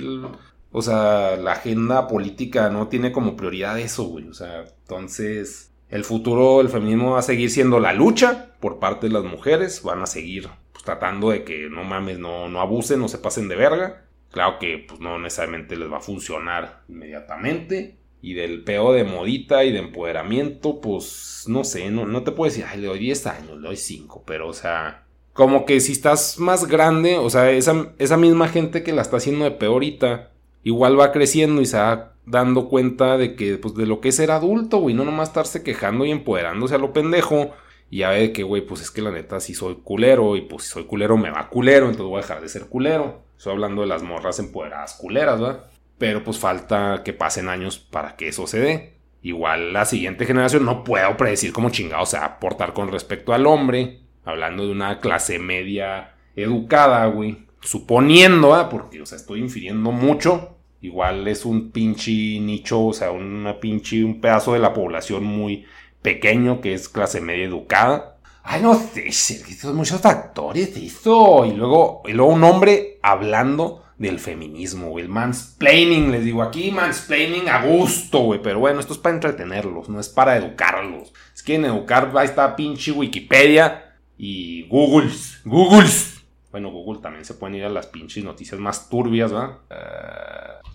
o 0.71 0.81
sea, 0.81 1.37
la 1.37 1.53
agenda 1.53 2.07
política 2.07 2.69
no 2.69 2.87
tiene 2.87 3.11
como 3.11 3.35
prioridad 3.35 3.79
eso, 3.79 4.03
güey. 4.03 4.27
O 4.27 4.33
sea, 4.33 4.63
entonces, 4.83 5.70
el 5.91 6.03
futuro 6.03 6.57
del 6.57 6.69
feminismo 6.69 7.11
va 7.11 7.19
a 7.19 7.23
seguir 7.23 7.51
siendo 7.51 7.79
la 7.79 7.93
lucha 7.93 8.55
por 8.59 8.79
parte 8.79 9.07
de 9.07 9.13
las 9.13 9.23
mujeres, 9.23 9.83
van 9.83 10.01
a 10.01 10.05
seguir 10.05 10.49
pues, 10.71 10.83
tratando 10.83 11.29
de 11.29 11.43
que 11.43 11.69
no 11.69 11.83
mames, 11.83 12.17
no, 12.17 12.49
no 12.49 12.61
abusen, 12.61 12.99
no 12.99 13.07
se 13.07 13.17
pasen 13.17 13.47
de 13.47 13.55
verga. 13.55 14.05
Claro 14.31 14.57
que 14.59 14.85
pues 14.87 15.01
no 15.01 15.19
necesariamente 15.19 15.75
les 15.75 15.91
va 15.91 15.97
a 15.97 16.01
funcionar 16.01 16.83
inmediatamente, 16.87 17.97
y 18.21 18.35
del 18.35 18.63
peo 18.63 18.93
de 18.93 19.03
modita 19.03 19.63
y 19.63 19.71
de 19.71 19.79
empoderamiento, 19.79 20.79
pues 20.79 21.45
no 21.47 21.63
sé, 21.63 21.89
no, 21.89 22.05
no 22.05 22.23
te 22.23 22.31
puedo 22.31 22.49
decir, 22.49 22.65
ay, 22.69 22.79
le 22.79 22.87
doy 22.87 22.99
10 22.99 23.27
años, 23.27 23.59
le 23.59 23.67
doy 23.67 23.75
5, 23.75 24.23
pero 24.25 24.47
o 24.47 24.53
sea, 24.53 25.05
como 25.33 25.65
que 25.65 25.79
si 25.79 25.91
estás 25.91 26.37
más 26.37 26.67
grande, 26.67 27.17
o 27.17 27.29
sea, 27.29 27.49
esa, 27.51 27.93
esa 27.97 28.17
misma 28.17 28.47
gente 28.47 28.83
que 28.83 28.93
la 28.93 29.01
está 29.01 29.17
haciendo 29.17 29.45
de 29.45 29.51
peorita, 29.51 30.31
igual 30.63 30.99
va 30.99 31.11
creciendo 31.11 31.61
y 31.61 31.65
se 31.65 31.77
va 31.77 32.10
dando 32.25 32.69
cuenta 32.69 33.17
de 33.17 33.35
que, 33.35 33.57
pues, 33.57 33.75
de 33.75 33.85
lo 33.85 34.01
que 34.01 34.09
es 34.09 34.15
ser 34.15 34.31
adulto, 34.31 34.77
güey, 34.77 34.95
no 34.95 35.05
nomás 35.05 35.29
estarse 35.29 35.63
quejando 35.63 36.05
y 36.05 36.11
empoderándose 36.11 36.75
a 36.75 36.79
lo 36.79 36.93
pendejo. 36.93 37.51
Y 37.89 37.99
ya 37.99 38.09
ve 38.11 38.31
que, 38.31 38.43
güey, 38.43 38.61
pues 38.65 38.81
es 38.81 38.91
que 38.91 39.01
la 39.01 39.11
neta 39.11 39.39
sí 39.39 39.53
soy 39.53 39.75
culero 39.83 40.37
y 40.37 40.41
pues 40.41 40.63
si 40.63 40.69
soy 40.69 40.85
culero 40.85 41.17
me 41.17 41.29
va 41.29 41.49
culero, 41.49 41.87
entonces 41.87 42.09
voy 42.09 42.19
a 42.19 42.21
dejar 42.21 42.41
de 42.41 42.47
ser 42.47 42.67
culero. 42.67 43.23
Estoy 43.37 43.53
hablando 43.53 43.81
de 43.81 43.87
las 43.87 44.01
morras 44.01 44.39
empoderadas 44.39 44.93
culeras, 44.93 45.41
¿verdad? 45.41 45.71
pero 46.01 46.23
pues 46.23 46.39
falta 46.39 47.03
que 47.05 47.13
pasen 47.13 47.47
años 47.47 47.77
para 47.77 48.15
que 48.15 48.27
eso 48.27 48.47
se 48.47 48.59
dé. 48.59 48.93
Igual 49.21 49.71
la 49.71 49.85
siguiente 49.85 50.25
generación 50.25 50.65
no 50.65 50.83
puedo 50.83 51.15
predecir 51.15 51.53
cómo 51.53 51.69
chingado 51.69 52.07
se 52.07 52.17
va 52.17 52.25
a 52.25 52.39
portar 52.39 52.73
con 52.73 52.91
respecto 52.91 53.33
al 53.33 53.45
hombre, 53.45 53.99
hablando 54.25 54.65
de 54.65 54.71
una 54.71 54.97
clase 54.97 55.37
media 55.37 56.15
educada, 56.35 57.05
güey. 57.05 57.45
Suponiendo, 57.59 58.55
¿ah? 58.55 58.67
porque, 58.67 58.99
o 58.99 59.05
sea, 59.05 59.15
estoy 59.15 59.41
infiriendo 59.41 59.91
mucho. 59.91 60.57
Igual 60.81 61.27
es 61.27 61.45
un 61.45 61.71
pinche 61.71 62.11
nicho, 62.11 62.87
o 62.87 62.93
sea, 62.93 63.11
una 63.11 63.59
pinche, 63.59 64.03
un 64.03 64.19
pedazo 64.19 64.53
de 64.53 64.59
la 64.59 64.73
población 64.73 65.23
muy 65.23 65.65
pequeño 66.01 66.59
que 66.59 66.73
es 66.73 66.89
clase 66.89 67.21
media 67.21 67.45
educada. 67.45 68.17
Ay, 68.43 68.61
no 68.63 68.73
sé, 68.73 69.11
son 69.11 69.75
muchos 69.75 70.01
factores 70.01 70.75
eso. 70.75 71.45
Y 71.45 71.51
luego, 71.51 72.01
y 72.05 72.13
luego 72.13 72.33
un 72.33 72.43
hombre 72.43 72.99
hablando 73.03 73.83
del 74.01 74.17
feminismo, 74.17 74.89
güey. 74.89 75.05
El 75.05 75.11
mansplaining, 75.11 76.11
les 76.11 76.25
digo 76.25 76.41
aquí, 76.41 76.71
mansplaining 76.71 77.47
a 77.47 77.63
gusto, 77.63 78.21
güey. 78.21 78.41
Pero 78.41 78.59
bueno, 78.59 78.79
esto 78.79 78.93
es 78.93 78.99
para 78.99 79.15
entretenerlos, 79.15 79.89
no 79.89 79.99
es 79.99 80.09
para 80.09 80.35
educarlos. 80.37 81.13
Si 81.33 81.45
quieren 81.45 81.65
educar, 81.65 82.11
ahí 82.15 82.25
está 82.25 82.55
pinche 82.55 82.91
Wikipedia 82.91 83.93
y 84.17 84.67
Googles. 84.67 85.41
Googles. 85.45 86.20
Bueno, 86.51 86.71
Google 86.71 87.01
también 87.01 87.25
se 87.25 87.33
pueden 87.33 87.55
ir 87.55 87.65
a 87.65 87.69
las 87.69 87.87
pinches 87.87 88.23
noticias 88.23 88.59
más 88.59 88.89
turbias, 88.89 89.31
¿verdad? 89.31 89.57
Eh, 89.69 90.69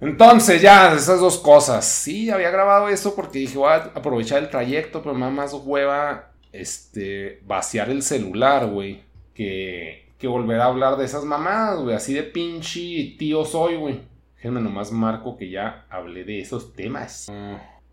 entonces, 0.00 0.60
ya, 0.60 0.94
esas 0.94 1.20
dos 1.20 1.38
cosas. 1.38 1.86
Sí, 1.86 2.30
había 2.30 2.50
grabado 2.50 2.88
eso 2.88 3.14
porque 3.14 3.38
dije, 3.38 3.56
voy 3.56 3.70
a 3.70 3.92
aprovechar 3.94 4.42
el 4.42 4.50
trayecto, 4.50 5.02
pero 5.02 5.14
me 5.14 5.30
más 5.30 5.54
hueva 5.54 6.32
este, 6.52 7.40
vaciar 7.46 7.88
el 7.90 8.02
celular, 8.02 8.66
güey. 8.66 9.04
Que 9.32 10.06
que 10.18 10.26
volver 10.26 10.60
a 10.60 10.66
hablar 10.66 10.96
de 10.96 11.04
esas 11.04 11.24
mamadas, 11.24 11.80
güey. 11.80 11.94
Así 11.94 12.14
de 12.14 12.22
pinche 12.22 13.16
tío 13.18 13.44
soy, 13.44 13.76
güey. 13.76 14.02
Déjenme 14.36 14.60
nomás 14.60 14.92
marco 14.92 15.36
que 15.36 15.50
ya 15.50 15.86
hablé 15.90 16.24
de 16.24 16.40
esos 16.40 16.72
temas. 16.74 17.30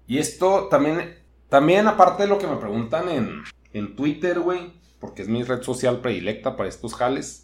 y 0.08 0.18
esto 0.18 0.68
también, 0.70 1.18
también 1.50 1.88
aparte 1.88 2.24
de 2.24 2.30
lo 2.30 2.38
que 2.38 2.48
me 2.48 2.58
preguntan 2.58 3.10
en, 3.10 3.44
en 3.74 3.96
Twitter, 3.96 4.40
güey. 4.40 4.83
Porque 5.04 5.22
es 5.22 5.28
mi 5.28 5.44
red 5.44 5.62
social 5.64 6.00
predilecta 6.00 6.56
para 6.56 6.70
estos 6.70 6.96
jales. 6.96 7.44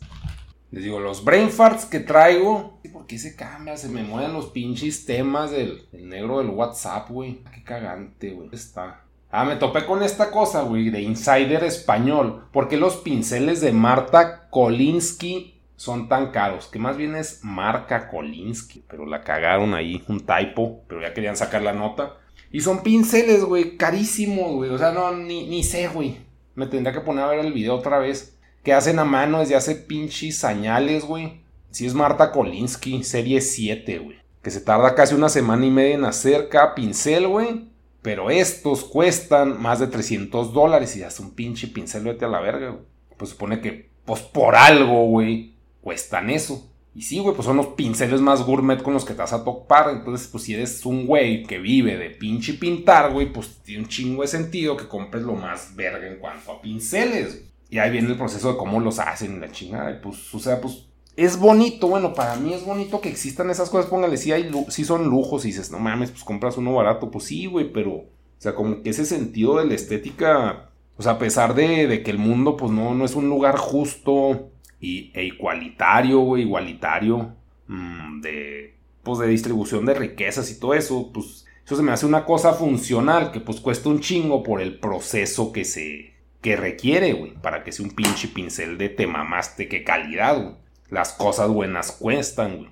Les 0.72 0.82
digo, 0.82 1.02
los 1.02 1.26
brain 1.26 1.50
farts 1.50 1.84
que 1.84 2.00
traigo. 2.00 2.80
¿Por 2.94 3.06
qué 3.06 3.18
se 3.18 3.36
cambia? 3.36 3.76
Se 3.76 3.90
me 3.90 4.02
mueven 4.02 4.32
los 4.32 4.46
pinches 4.46 5.06
temas 5.06 5.52
del, 5.52 5.86
negro 5.92 6.38
del 6.38 6.52
WhatsApp, 6.52 7.10
güey. 7.10 7.44
Qué 7.54 7.62
cagante, 7.66 8.32
güey. 8.32 8.48
Está. 8.54 9.04
Ah, 9.30 9.44
me 9.44 9.58
topé 9.58 9.86
con 9.86 10.02
esta 10.04 10.32
cosa, 10.32 10.62
güey, 10.62 10.90
de 10.90 11.02
Insider 11.02 11.66
Español. 11.66 12.46
¿Por 12.54 12.70
qué 12.70 12.78
los 12.78 12.96
pinceles 12.96 13.60
de 13.60 13.74
Marta 13.74 14.48
Kolinsky 14.50 15.60
son 15.76 16.08
tan 16.08 16.32
caros? 16.32 16.68
Que 16.68 16.80
más 16.80 16.96
bien 16.96 17.14
es 17.14 17.42
Marca 17.44 18.08
Kolinsky, 18.08 18.86
pero 18.88 19.06
la 19.06 19.20
cagaron 19.26 19.74
ahí, 19.74 20.02
un 20.08 20.22
typo, 20.22 20.86
pero 20.88 21.02
ya 21.02 21.14
querían 21.14 21.36
sacar 21.36 21.62
la 21.62 21.74
nota. 21.74 22.20
Y 22.54 22.62
son 22.62 22.84
pinceles, 22.84 23.44
güey, 23.44 23.76
carísimos, 23.76 24.56
güey. 24.56 24.70
O 24.70 24.78
sea, 24.78 24.94
no, 24.94 25.12
ni, 25.12 25.46
ni 25.50 25.62
sé, 25.66 25.90
güey. 25.90 26.29
Me 26.56 26.68
tendría 26.68 26.94
que 26.94 27.02
poner 27.02 27.24
a 27.24 27.30
ver 27.30 27.40
el 27.40 27.54
video 27.54 27.76
otra 27.76 28.00
vez. 28.00 28.38
Que 28.64 28.74
hacen 28.74 29.00
a 29.00 29.06
mano 29.06 29.40
desde 29.40 29.56
hace 29.56 29.76
pinches 29.76 30.38
señales, 30.38 31.06
güey. 31.06 31.42
Si 31.72 31.86
es 31.86 31.94
Marta 31.94 32.32
Kolinsky, 32.32 33.04
serie 33.04 33.42
7, 33.42 34.00
güey. 34.00 34.18
Que 34.42 34.52
se 34.52 34.62
tarda 34.62 34.96
casi 34.96 35.16
una 35.16 35.30
semana 35.30 35.66
y 35.66 35.72
media 35.72 35.96
en 35.96 36.06
hacer 36.06 36.50
cada 36.50 36.76
pincel, 36.76 37.28
güey. 37.28 37.70
Pero 38.02 38.30
estos 38.30 38.86
cuestan 38.86 39.62
más 39.62 39.80
de 39.80 39.88
300 39.88 40.54
dólares 40.54 40.96
y 40.96 41.04
hace 41.04 41.22
un 41.22 41.32
pinche 41.32 41.68
pincel, 41.68 42.04
vete 42.04 42.26
a 42.26 42.30
la 42.30 42.40
verga, 42.40 42.70
güey. 42.70 42.84
Pues 43.18 43.32
supone 43.32 43.60
que, 43.60 43.90
pues 44.06 44.22
por 44.22 44.56
algo, 44.56 45.06
güey, 45.08 45.56
cuestan 45.82 46.30
eso. 46.30 46.69
Y 47.00 47.04
sí, 47.04 47.20
güey, 47.20 47.34
pues 47.34 47.46
son 47.46 47.56
los 47.56 47.68
pinceles 47.68 48.20
más 48.20 48.46
gourmet 48.46 48.84
con 48.84 48.94
los 48.94 49.06
que 49.06 49.14
te 49.14 49.22
vas 49.22 49.32
a 49.32 49.46
topar. 49.46 49.90
Entonces, 49.90 50.28
pues 50.28 50.44
si 50.44 50.54
eres 50.54 50.86
un 50.86 51.08
güey 51.08 51.44
que 51.44 51.58
vive 51.58 51.96
de 51.96 52.10
pinche 52.10 52.56
pintar, 52.56 53.14
güey, 53.14 53.32
pues 53.32 53.62
tiene 53.64 53.84
un 53.84 53.88
chingo 53.88 54.22
de 54.22 54.28
sentido 54.28 54.76
que 54.76 54.90
compres 54.90 55.24
lo 55.24 55.34
más 55.34 55.78
verga 55.78 56.06
en 56.06 56.20
cuanto 56.20 56.52
a 56.52 56.62
pinceles. 56.62 57.42
Y 57.70 57.78
ahí 57.78 57.90
viene 57.90 58.10
el 58.10 58.18
proceso 58.18 58.52
de 58.52 58.58
cómo 58.58 58.82
los 58.82 59.00
hacen, 59.00 59.40
la 59.40 59.50
chingada. 59.50 59.92
Y 59.92 60.02
pues, 60.04 60.36
o 60.36 60.40
sea, 60.40 60.60
pues 60.60 60.88
es 61.16 61.40
bonito, 61.40 61.88
bueno, 61.88 62.14
para 62.14 62.36
mí 62.36 62.54
es 62.54 62.66
bonito 62.66 63.00
que 63.00 63.08
existan 63.08 63.50
esas 63.50 63.70
cosas, 63.70 63.90
póngale, 63.90 64.18
si 64.18 64.34
hay, 64.34 64.52
si 64.68 64.84
son 64.84 65.06
lujos 65.06 65.46
y 65.46 65.50
dices, 65.50 65.72
no 65.72 65.80
mames, 65.80 66.12
pues 66.12 66.26
compras 66.26 66.58
uno 66.58 66.74
barato, 66.74 67.10
pues 67.10 67.24
sí, 67.24 67.46
güey, 67.46 67.72
pero, 67.72 67.92
o 67.94 68.08
sea, 68.40 68.56
como 68.56 68.84
que 68.84 68.90
ese 68.90 69.06
sentido 69.06 69.58
de 69.58 69.68
la 69.68 69.76
estética, 69.76 70.72
o 70.98 71.02
sea, 71.02 71.14
a 71.14 71.18
pesar 71.18 71.56
de, 71.56 72.04
que 72.04 72.12
el 72.12 72.18
mundo, 72.18 72.58
pues 72.58 72.74
no, 72.74 72.94
no 72.94 73.06
es 73.06 73.16
un 73.16 73.30
lugar 73.30 73.56
justo 73.56 74.49
y, 74.80 75.12
e 75.14 75.26
igualitario, 75.26 76.20
güey, 76.20 76.44
igualitario, 76.44 77.36
mm, 77.68 78.22
de, 78.22 78.76
pues 79.04 79.20
de 79.20 79.28
distribución 79.28 79.86
de 79.86 79.94
riquezas 79.94 80.50
y 80.52 80.60
todo 80.60 80.74
eso, 80.74 81.12
pues 81.14 81.46
eso 81.66 81.76
se 81.76 81.84
me 81.84 81.92
hace 81.92 82.06
una 82.06 82.26
cosa 82.26 82.54
funcional 82.54 83.32
que 83.32 83.40
pues 83.40 83.60
cuesta 83.60 83.90
un 83.90 84.00
chingo 84.00 84.42
por 84.42 84.62
el 84.62 84.80
proceso 84.80 85.52
que 85.52 85.66
se, 85.66 86.14
que 86.42 86.56
requiere, 86.56 87.14
güey, 87.14 87.34
para 87.34 87.64
que 87.64 87.72
sea 87.72 87.86
un 87.86 87.92
pinche 87.92 88.28
pincel 88.28 88.78
de 88.78 88.90
te 88.90 89.08
mamaste, 89.08 89.68
qué 89.68 89.84
calidad, 89.84 90.42
güey. 90.42 90.56
Las 90.90 91.14
cosas 91.14 91.50
buenas 91.50 91.92
cuestan, 91.92 92.58
güey. 92.58 92.70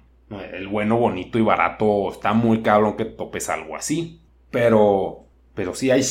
El 0.54 0.68
bueno, 0.68 0.98
bonito 0.98 1.38
y 1.38 1.42
barato 1.42 2.12
está 2.12 2.34
muy 2.34 2.62
cabrón 2.62 2.98
que 2.98 3.06
topes 3.06 3.50
algo 3.50 3.76
así. 3.76 4.20
Pero, 4.50 5.26
pero 5.54 5.76
sí, 5.76 5.92
hay 5.92 6.04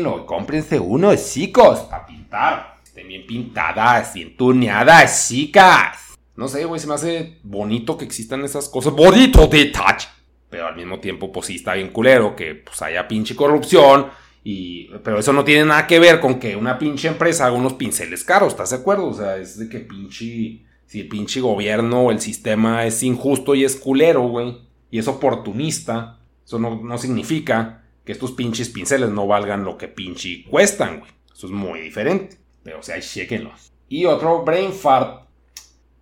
lo 0.00 0.26
cómprense 0.26 0.78
uno, 0.78 1.14
chicos, 1.16 1.80
para 1.80 2.06
pintar. 2.06 2.74
Estén 2.94 3.08
bien 3.08 3.26
pintadas, 3.26 4.14
bien 4.14 4.36
tuneadas, 4.36 5.26
chicas. 5.26 6.14
No 6.36 6.46
sé, 6.46 6.64
güey, 6.64 6.80
se 6.80 6.86
me 6.86 6.94
hace 6.94 7.40
bonito 7.42 7.98
que 7.98 8.04
existan 8.04 8.44
esas 8.44 8.68
cosas. 8.68 8.92
Bonito 8.92 9.48
de 9.48 9.64
touch. 9.64 10.04
Pero 10.48 10.68
al 10.68 10.76
mismo 10.76 11.00
tiempo, 11.00 11.32
pues 11.32 11.46
sí 11.46 11.56
está 11.56 11.74
bien 11.74 11.88
culero 11.88 12.36
que 12.36 12.54
pues 12.54 12.80
haya 12.82 13.08
pinche 13.08 13.34
corrupción 13.34 14.10
y, 14.44 14.90
pero 15.02 15.18
eso 15.18 15.32
no 15.32 15.42
tiene 15.42 15.64
nada 15.64 15.88
que 15.88 15.98
ver 15.98 16.20
con 16.20 16.38
que 16.38 16.54
una 16.54 16.78
pinche 16.78 17.08
empresa 17.08 17.46
haga 17.46 17.56
unos 17.56 17.72
pinceles 17.72 18.22
caros, 18.22 18.52
¿estás 18.52 18.70
de 18.70 18.76
acuerdo? 18.76 19.08
O 19.08 19.14
sea, 19.14 19.38
es 19.38 19.58
de 19.58 19.68
que 19.68 19.80
pinche, 19.80 20.62
si 20.86 21.00
el 21.00 21.08
pinche 21.08 21.40
gobierno 21.40 22.02
o 22.02 22.12
el 22.12 22.20
sistema 22.20 22.86
es 22.86 23.02
injusto 23.02 23.56
y 23.56 23.64
es 23.64 23.74
culero, 23.74 24.28
güey, 24.28 24.56
y 24.92 25.00
es 25.00 25.08
oportunista, 25.08 26.20
eso 26.46 26.60
no, 26.60 26.96
significa 26.96 27.82
que 28.04 28.12
estos 28.12 28.30
pinches 28.30 28.68
pinceles 28.68 29.10
no 29.10 29.26
valgan 29.26 29.64
lo 29.64 29.76
que 29.76 29.88
pinche 29.88 30.44
cuestan, 30.48 31.00
güey. 31.00 31.10
Eso 31.34 31.46
es 31.48 31.52
muy 31.52 31.80
diferente. 31.80 32.43
Pero 32.64 32.80
o 32.80 32.82
sea, 32.82 33.00
chequenlos. 33.00 33.72
Y 33.88 34.06
otro 34.06 34.42
brain 34.42 34.72
fart. 34.72 35.28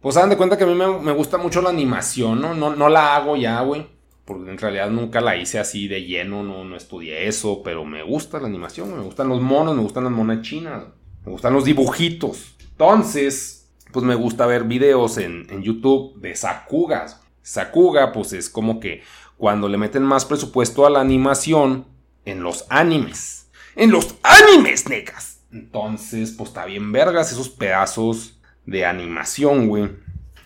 Pues 0.00 0.16
hagan 0.16 0.30
de 0.30 0.38
cuenta 0.38 0.56
que 0.56 0.64
a 0.64 0.66
mí 0.66 0.74
me, 0.74 1.12
gusta 1.12 1.36
mucho 1.36 1.60
la 1.60 1.68
animación, 1.68 2.40
¿no? 2.40 2.54
No, 2.54 2.74
no 2.74 2.88
la 2.88 3.14
hago 3.14 3.36
ya, 3.36 3.60
güey 3.60 3.86
porque 4.24 4.50
en 4.50 4.58
realidad 4.58 4.90
nunca 4.90 5.20
la 5.20 5.36
hice 5.36 5.58
así 5.58 5.88
de 5.88 6.04
lleno, 6.04 6.42
no, 6.42 6.64
no 6.64 6.76
estudié 6.76 7.26
eso, 7.26 7.62
pero 7.64 7.84
me 7.84 8.02
gusta 8.02 8.38
la 8.38 8.46
animación, 8.46 8.94
me 8.96 9.02
gustan 9.02 9.28
los 9.28 9.40
monos, 9.40 9.74
me 9.74 9.82
gustan 9.82 10.04
las 10.04 10.12
monas 10.12 10.42
chinas, 10.42 10.84
me 11.24 11.32
gustan 11.32 11.52
los 11.52 11.64
dibujitos. 11.64 12.54
Entonces, 12.70 13.68
pues 13.92 14.04
me 14.04 14.14
gusta 14.14 14.46
ver 14.46 14.64
videos 14.64 15.18
en, 15.18 15.46
en 15.50 15.62
YouTube 15.62 16.20
de 16.20 16.36
Sakugas. 16.36 17.20
Sakuga, 17.42 18.12
pues 18.12 18.32
es 18.32 18.48
como 18.48 18.78
que 18.78 19.02
cuando 19.36 19.68
le 19.68 19.76
meten 19.76 20.04
más 20.04 20.24
presupuesto 20.24 20.86
a 20.86 20.90
la 20.90 21.00
animación 21.00 21.86
en 22.24 22.42
los 22.42 22.66
animes. 22.68 23.50
En 23.74 23.90
los 23.90 24.14
animes, 24.22 24.88
negas. 24.88 25.31
Entonces, 25.52 26.32
pues 26.32 26.50
está 26.50 26.64
bien 26.64 26.92
vergas 26.92 27.30
esos 27.32 27.48
pedazos 27.48 28.40
de 28.66 28.86
animación, 28.86 29.68
güey. 29.68 29.90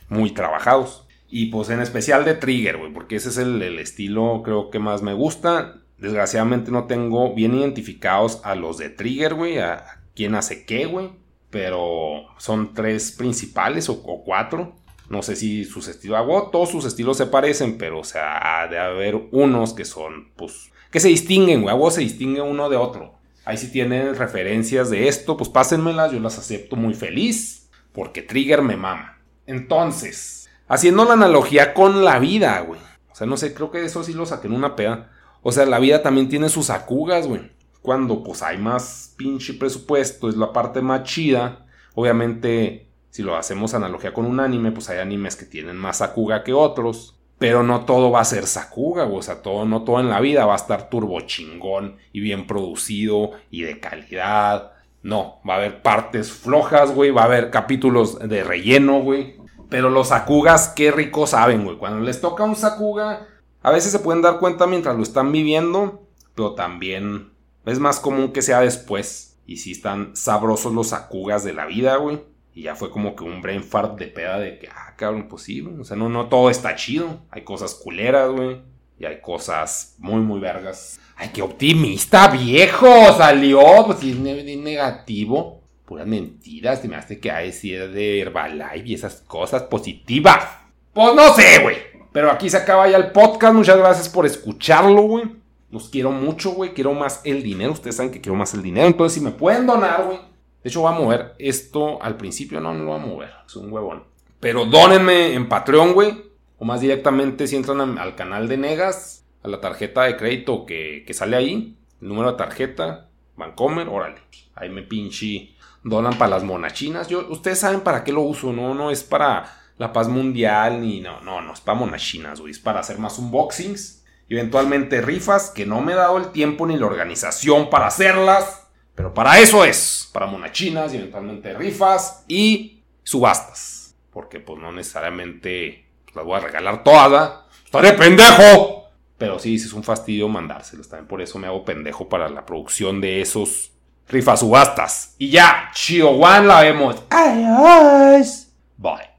Muy 0.09 0.33
trabajados. 0.33 1.07
Y 1.29 1.47
pues 1.47 1.71
en 1.71 1.81
especial 1.81 2.25
de 2.25 2.35
Trigger, 2.35 2.79
güey, 2.79 2.93
porque 2.93 3.17
ese 3.17 3.31
es 3.31 3.39
el, 3.39 3.61
estilo 3.79 4.43
creo 4.45 4.71
que 4.71 4.79
más 4.79 5.03
me 5.03 5.13
gusta. 5.13 5.83
Desgraciadamente 5.99 6.71
no 6.71 6.85
tengo 6.85 7.35
bien 7.35 7.55
identificados 7.55 8.41
a 8.45 8.55
los 8.55 8.79
de 8.79 8.91
Trigger, 8.91 9.35
güey, 9.35 9.59
a, 9.59 10.03
quién 10.15 10.35
hace 10.35 10.65
qué, 10.65 10.87
güey. 10.87 11.11
Pero 11.51 12.27
son 12.39 12.75
tres 12.75 13.13
principales 13.13 13.89
o, 13.89 14.03
cuatro. 14.03 14.75
No 15.09 15.23
sé 15.23 15.37
si 15.37 15.65
sus 15.65 15.87
estilos, 15.89 16.19
hago, 16.19 16.51
todos 16.51 16.71
sus 16.71 16.85
estilos 16.85 17.17
se 17.17 17.27
parecen, 17.27 17.79
pero 17.79 18.01
o 18.01 18.05
sea, 18.05 18.63
ha 18.63 18.67
de 18.67 18.79
haber 18.79 19.29
unos 19.31 19.73
que 19.73 19.85
son, 19.85 20.33
pues, 20.37 20.73
que 20.91 20.99
se 20.99 21.09
distinguen, 21.09 21.63
güey. 21.63 21.75
A 21.75 21.91
se 21.91 22.01
distingue 22.01 22.41
uno 22.41 22.69
de 22.69 22.77
otro. 22.77 23.16
Ahí 23.47 23.57
si 23.57 23.73
tienen 23.73 24.15
referencias 24.15 24.91
de 24.91 25.09
esto, 25.09 25.39
pues 25.39 25.49
pásenmelas, 25.49 26.13
yo 26.13 26.21
las 26.21 26.39
acepto 26.39 26.77
muy 26.77 26.93
feliz, 26.93 27.71
porque 27.93 28.21
Trigger 28.21 28.61
me 28.61 28.77
mama. 28.77 29.19
Entonces, 29.47 30.47
Haciendo 30.69 31.05
la 31.05 31.13
analogía 31.13 31.75
con 31.75 32.05
la 32.05 32.19
vida, 32.19 32.61
güey. 32.61 32.81
O 33.11 33.15
sea, 33.15 33.27
no 33.27 33.37
sé, 33.37 33.55
creo 33.55 33.71
que 33.71 33.85
eso 33.85 34.03
sí 34.03 34.13
lo 34.13 34.27
saqué 34.27 34.49
en 34.49 34.55
una 34.55 34.75
peda. 34.75 35.13
O 35.43 35.53
sea, 35.53 35.65
la 35.65 35.79
vida 35.79 36.03
también 36.03 36.29
tiene 36.29 36.49
sus 36.49 36.71
acugas, 36.71 37.29
güey. 37.29 37.53
Cuando 37.83 38.25
pues 38.25 38.43
hay 38.43 38.59
más 38.59 39.15
pinche 39.17 39.55
presupuesto, 39.55 40.29
es 40.29 40.37
la 40.37 40.53
parte 40.53 40.83
más 40.83 41.05
chida. 41.05 41.67
Obviamente, 41.95 42.91
si 43.11 43.23
lo 43.23 43.37
hacemos 43.37 43.75
analogía 43.75 44.13
con 44.13 44.27
un 44.27 44.41
anime, 44.41 44.73
pues 44.73 44.91
hay 44.91 44.99
animes 44.99 45.37
que 45.37 45.47
tienen 45.47 45.77
más 45.77 45.99
sakuga 45.99 46.43
que 46.43 46.53
otros. 46.53 47.16
Pero 47.39 47.63
no 47.63 47.85
todo 47.85 48.11
va 48.11 48.21
a 48.21 48.25
ser 48.25 48.47
sakuga, 48.47 49.05
güey. 49.05 49.19
O 49.19 49.23
sea, 49.23 49.43
todo, 49.43 49.65
no 49.65 49.83
todo 49.83 50.01
en 50.01 50.09
la 50.09 50.21
vida 50.21 50.47
va 50.47 50.55
a 50.55 50.57
estar 50.57 50.89
turbo 50.89 51.21
chingón 51.21 51.97
y 52.13 52.21
bien 52.21 52.47
producido 52.47 53.33
y 53.51 53.63
de 53.63 53.79
calidad. 53.79 54.73
No, 55.03 55.41
va 55.49 55.55
a 55.55 55.57
haber 55.59 55.83
partes 55.83 56.33
flojas, 56.33 56.95
güey. 56.95 57.11
Va 57.11 57.23
a 57.23 57.27
haber 57.27 57.51
capítulos 57.51 58.19
de 58.19 58.43
relleno, 58.43 59.01
güey. 59.01 59.37
Pero 59.69 59.91
los 59.91 60.09
Sakugas, 60.09 60.69
qué 60.69 60.91
rico 60.91 61.27
saben, 61.27 61.65
güey. 61.65 61.77
Cuando 61.77 62.01
les 62.05 62.21
toca 62.21 62.45
un 62.45 62.57
Sakuga, 62.57 63.27
a 63.63 63.71
veces 63.71 63.93
se 63.93 63.99
pueden 63.99 64.23
dar 64.23 64.39
cuenta 64.39 64.67
mientras 64.67 64.97
lo 64.97 65.03
están 65.03 65.33
viviendo, 65.33 66.07
pero 66.35 66.55
también 66.55 67.33
es 67.65 67.81
más 67.81 68.01
común 68.01 68.33
que 68.33 68.43
sea 68.43 68.61
después. 68.61 69.39
Y 69.45 69.59
si 69.59 69.73
están 69.73 70.17
sabrosos 70.17 70.73
los 70.73 70.89
Sakugas 70.89 71.45
de 71.45 71.53
la 71.53 71.67
vida, 71.67 71.97
güey. 71.97 72.23
Y 72.57 72.63
ya 72.63 72.75
fue 72.75 72.91
como 72.91 73.15
que 73.15 73.23
un 73.23 73.43
brain 73.43 73.63
fart 73.63 73.99
de 73.99 74.07
peda 74.07 74.39
de 74.39 74.59
que, 74.59 74.67
ah, 74.69 74.95
cabrón, 74.97 75.29
pues 75.29 75.43
sí, 75.43 75.61
güey. 75.61 75.79
O 75.79 75.85
sea, 75.85 75.95
no, 75.97 76.09
no 76.09 76.27
todo 76.29 76.49
está 76.49 76.75
chido. 76.75 77.21
Hay 77.31 77.45
cosas 77.45 77.75
culeras, 77.75 78.31
güey. 78.31 78.63
Y 78.99 79.05
hay 79.05 79.21
cosas 79.21 79.95
muy, 79.99 80.23
muy 80.23 80.41
vergas. 80.41 80.99
¡Ay, 81.17 81.31
qué 81.35 81.43
optimista, 81.43 82.29
viejo! 82.29 83.13
Salió, 83.17 83.61
pues 83.87 83.99
sí, 83.99 84.11
es 84.11 84.57
negativo 84.59 85.63
puras 85.87 86.07
mentiras. 86.07 86.83
Te 86.83 86.89
me 86.89 86.97
hace 86.97 87.21
que 87.21 87.31
hay 87.31 87.49
decir 87.49 87.91
de 87.91 88.21
Herbalife 88.21 88.83
y 88.89 88.95
esas 88.95 89.23
cosas 89.27 89.63
positivas. 89.65 90.45
Pues 90.93 91.15
no 91.15 91.33
sé, 91.35 91.61
güey. 91.63 91.77
Pero 92.13 92.31
aquí 92.31 92.51
se 92.51 92.57
acaba 92.57 92.89
ya 92.89 92.97
el 92.97 93.13
podcast. 93.13 93.55
Muchas 93.55 93.79
gracias 93.79 94.09
por 94.09 94.27
escucharlo, 94.27 95.03
güey. 95.03 95.25
Los 95.71 95.89
quiero 95.89 96.11
mucho, 96.11 96.53
güey. 96.53 96.73
Quiero 96.73 96.93
más 96.95 97.21
el 97.25 97.43
dinero. 97.43 97.73
Ustedes 97.73 97.97
saben 97.97 98.11
que 98.11 98.21
quiero 98.21 98.37
más 98.37 98.55
el 98.55 98.63
dinero. 98.63 98.87
Entonces, 98.87 99.19
si 99.19 99.21
me 99.25 99.31
pueden 99.31 99.67
donar, 99.67 100.05
güey. 100.05 100.19
De 100.67 100.71
hecho, 100.71 100.81
voy 100.81 100.93
a 100.93 100.99
mover 100.99 101.37
esto 101.39 102.03
al 102.03 102.17
principio. 102.17 102.61
No, 102.61 102.75
no 102.75 102.83
lo 102.83 102.91
voy 102.91 103.01
a 103.01 103.07
mover. 103.07 103.31
Es 103.47 103.55
un 103.55 103.73
huevón. 103.73 104.03
Pero 104.41 104.65
dónenme 104.65 105.35
en 105.35 105.49
Patreon, 105.49 105.93
güey. 105.93 106.25
O 106.59 106.65
más 106.65 106.81
directamente 106.81 107.47
si 107.47 107.55
entran 107.55 108.01
al 108.01 108.17
canal 108.17 108.49
de 108.49 108.57
Negas. 108.57 109.25
A 109.45 109.49
la 109.49 109.61
tarjeta 109.61 110.03
de 110.03 110.17
crédito 110.17 110.67
que, 110.67 111.05
que 111.07 111.15
sale 111.15 111.37
ahí. 111.37 111.79
El 112.03 112.09
número 112.09 112.33
de 112.33 112.39
tarjeta. 112.39 113.11
Vancomer, 113.37 113.87
órale. 113.87 114.17
Ahí 114.57 114.69
me 114.69 114.83
pinche 114.83 115.55
donan 115.85 116.19
para 116.19 116.31
las 116.31 116.43
monachinas. 116.43 117.07
Yo, 117.07 117.29
ustedes 117.29 117.61
saben 117.61 117.83
para 117.83 118.03
qué 118.03 118.11
lo 118.11 118.23
uso, 118.23 118.53
¿no? 118.53 118.75
No 118.75 118.91
es 118.91 119.05
para 119.05 119.45
la 119.79 119.93
paz 119.93 120.09
mundial 120.09 120.81
ni 120.81 121.01
no, 121.01 121.21
no, 121.21 121.43
no 121.43 121.53
es 121.53 121.61
para 121.61 121.79
monachinas, 121.79 122.41
güey. 122.41 122.51
Es 122.51 122.59
para 122.59 122.81
hacer 122.81 122.99
más 122.99 123.21
unboxings. 123.21 124.05
Eventualmente 124.29 125.01
rifas 125.01 125.49
que 125.51 125.65
no 125.65 125.81
me 125.81 125.93
he 125.93 125.95
dado 125.95 126.19
el 126.19 126.33
tiempo 126.33 126.67
ni 126.67 126.77
la 126.77 126.87
organización 126.87 127.71
para 127.71 127.87
hacerlas. 127.87 128.66
Pero 128.97 129.15
para 129.15 129.39
eso 129.39 129.65
es. 129.65 130.11
Para 130.13 130.27
monachinas 130.27 130.93
y 130.93 130.97
eventualmente 130.97 131.55
rifas 131.55 132.25
y 132.27 132.83
subastas. 133.05 133.95
Porque 134.11 134.41
pues 134.41 134.59
no 134.61 134.73
necesariamente 134.73 135.87
las 136.15 136.25
voy 136.25 136.37
a 136.37 136.41
regalar 136.41 136.83
todas. 136.83 137.41
¡Estaré 137.65 137.93
pendejo! 137.93 138.89
Pero 139.19 139.39
sí, 139.39 139.59
sí 139.59 139.67
es 139.67 139.73
un 139.73 139.85
fastidio 139.85 140.29
mandárselas. 140.29 140.89
También 140.89 141.07
por 141.07 141.21
eso 141.21 141.39
me 141.39 141.47
hago 141.47 141.65
pendejo 141.65 142.09
para 142.09 142.29
la 142.29 142.45
producción 142.45 143.01
de 143.01 143.21
esos 143.21 143.73
rifa 144.09 144.37
subastas. 144.37 145.15
Y 145.19 145.31
ya, 145.31 145.71
One 146.03 146.47
la 146.47 146.63
vemos. 146.63 146.97
Adiós. 147.11 148.49
Bye. 148.79 149.11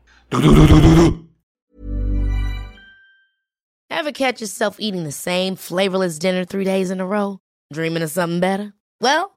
Ever 3.90 4.12
catch 4.12 4.42
yourself 4.42 4.78
eating 4.80 5.04
the 5.04 5.12
same 5.12 5.56
flavorless 5.56 6.20
dinner 6.20 6.46
three 6.46 6.66
days 6.66 6.92
in 6.92 7.00
a 7.00 7.06
row? 7.06 7.40
Dreaming 7.72 8.04
of 8.04 8.12
something 8.12 8.40
better? 8.40 8.74
Well, 9.02 9.37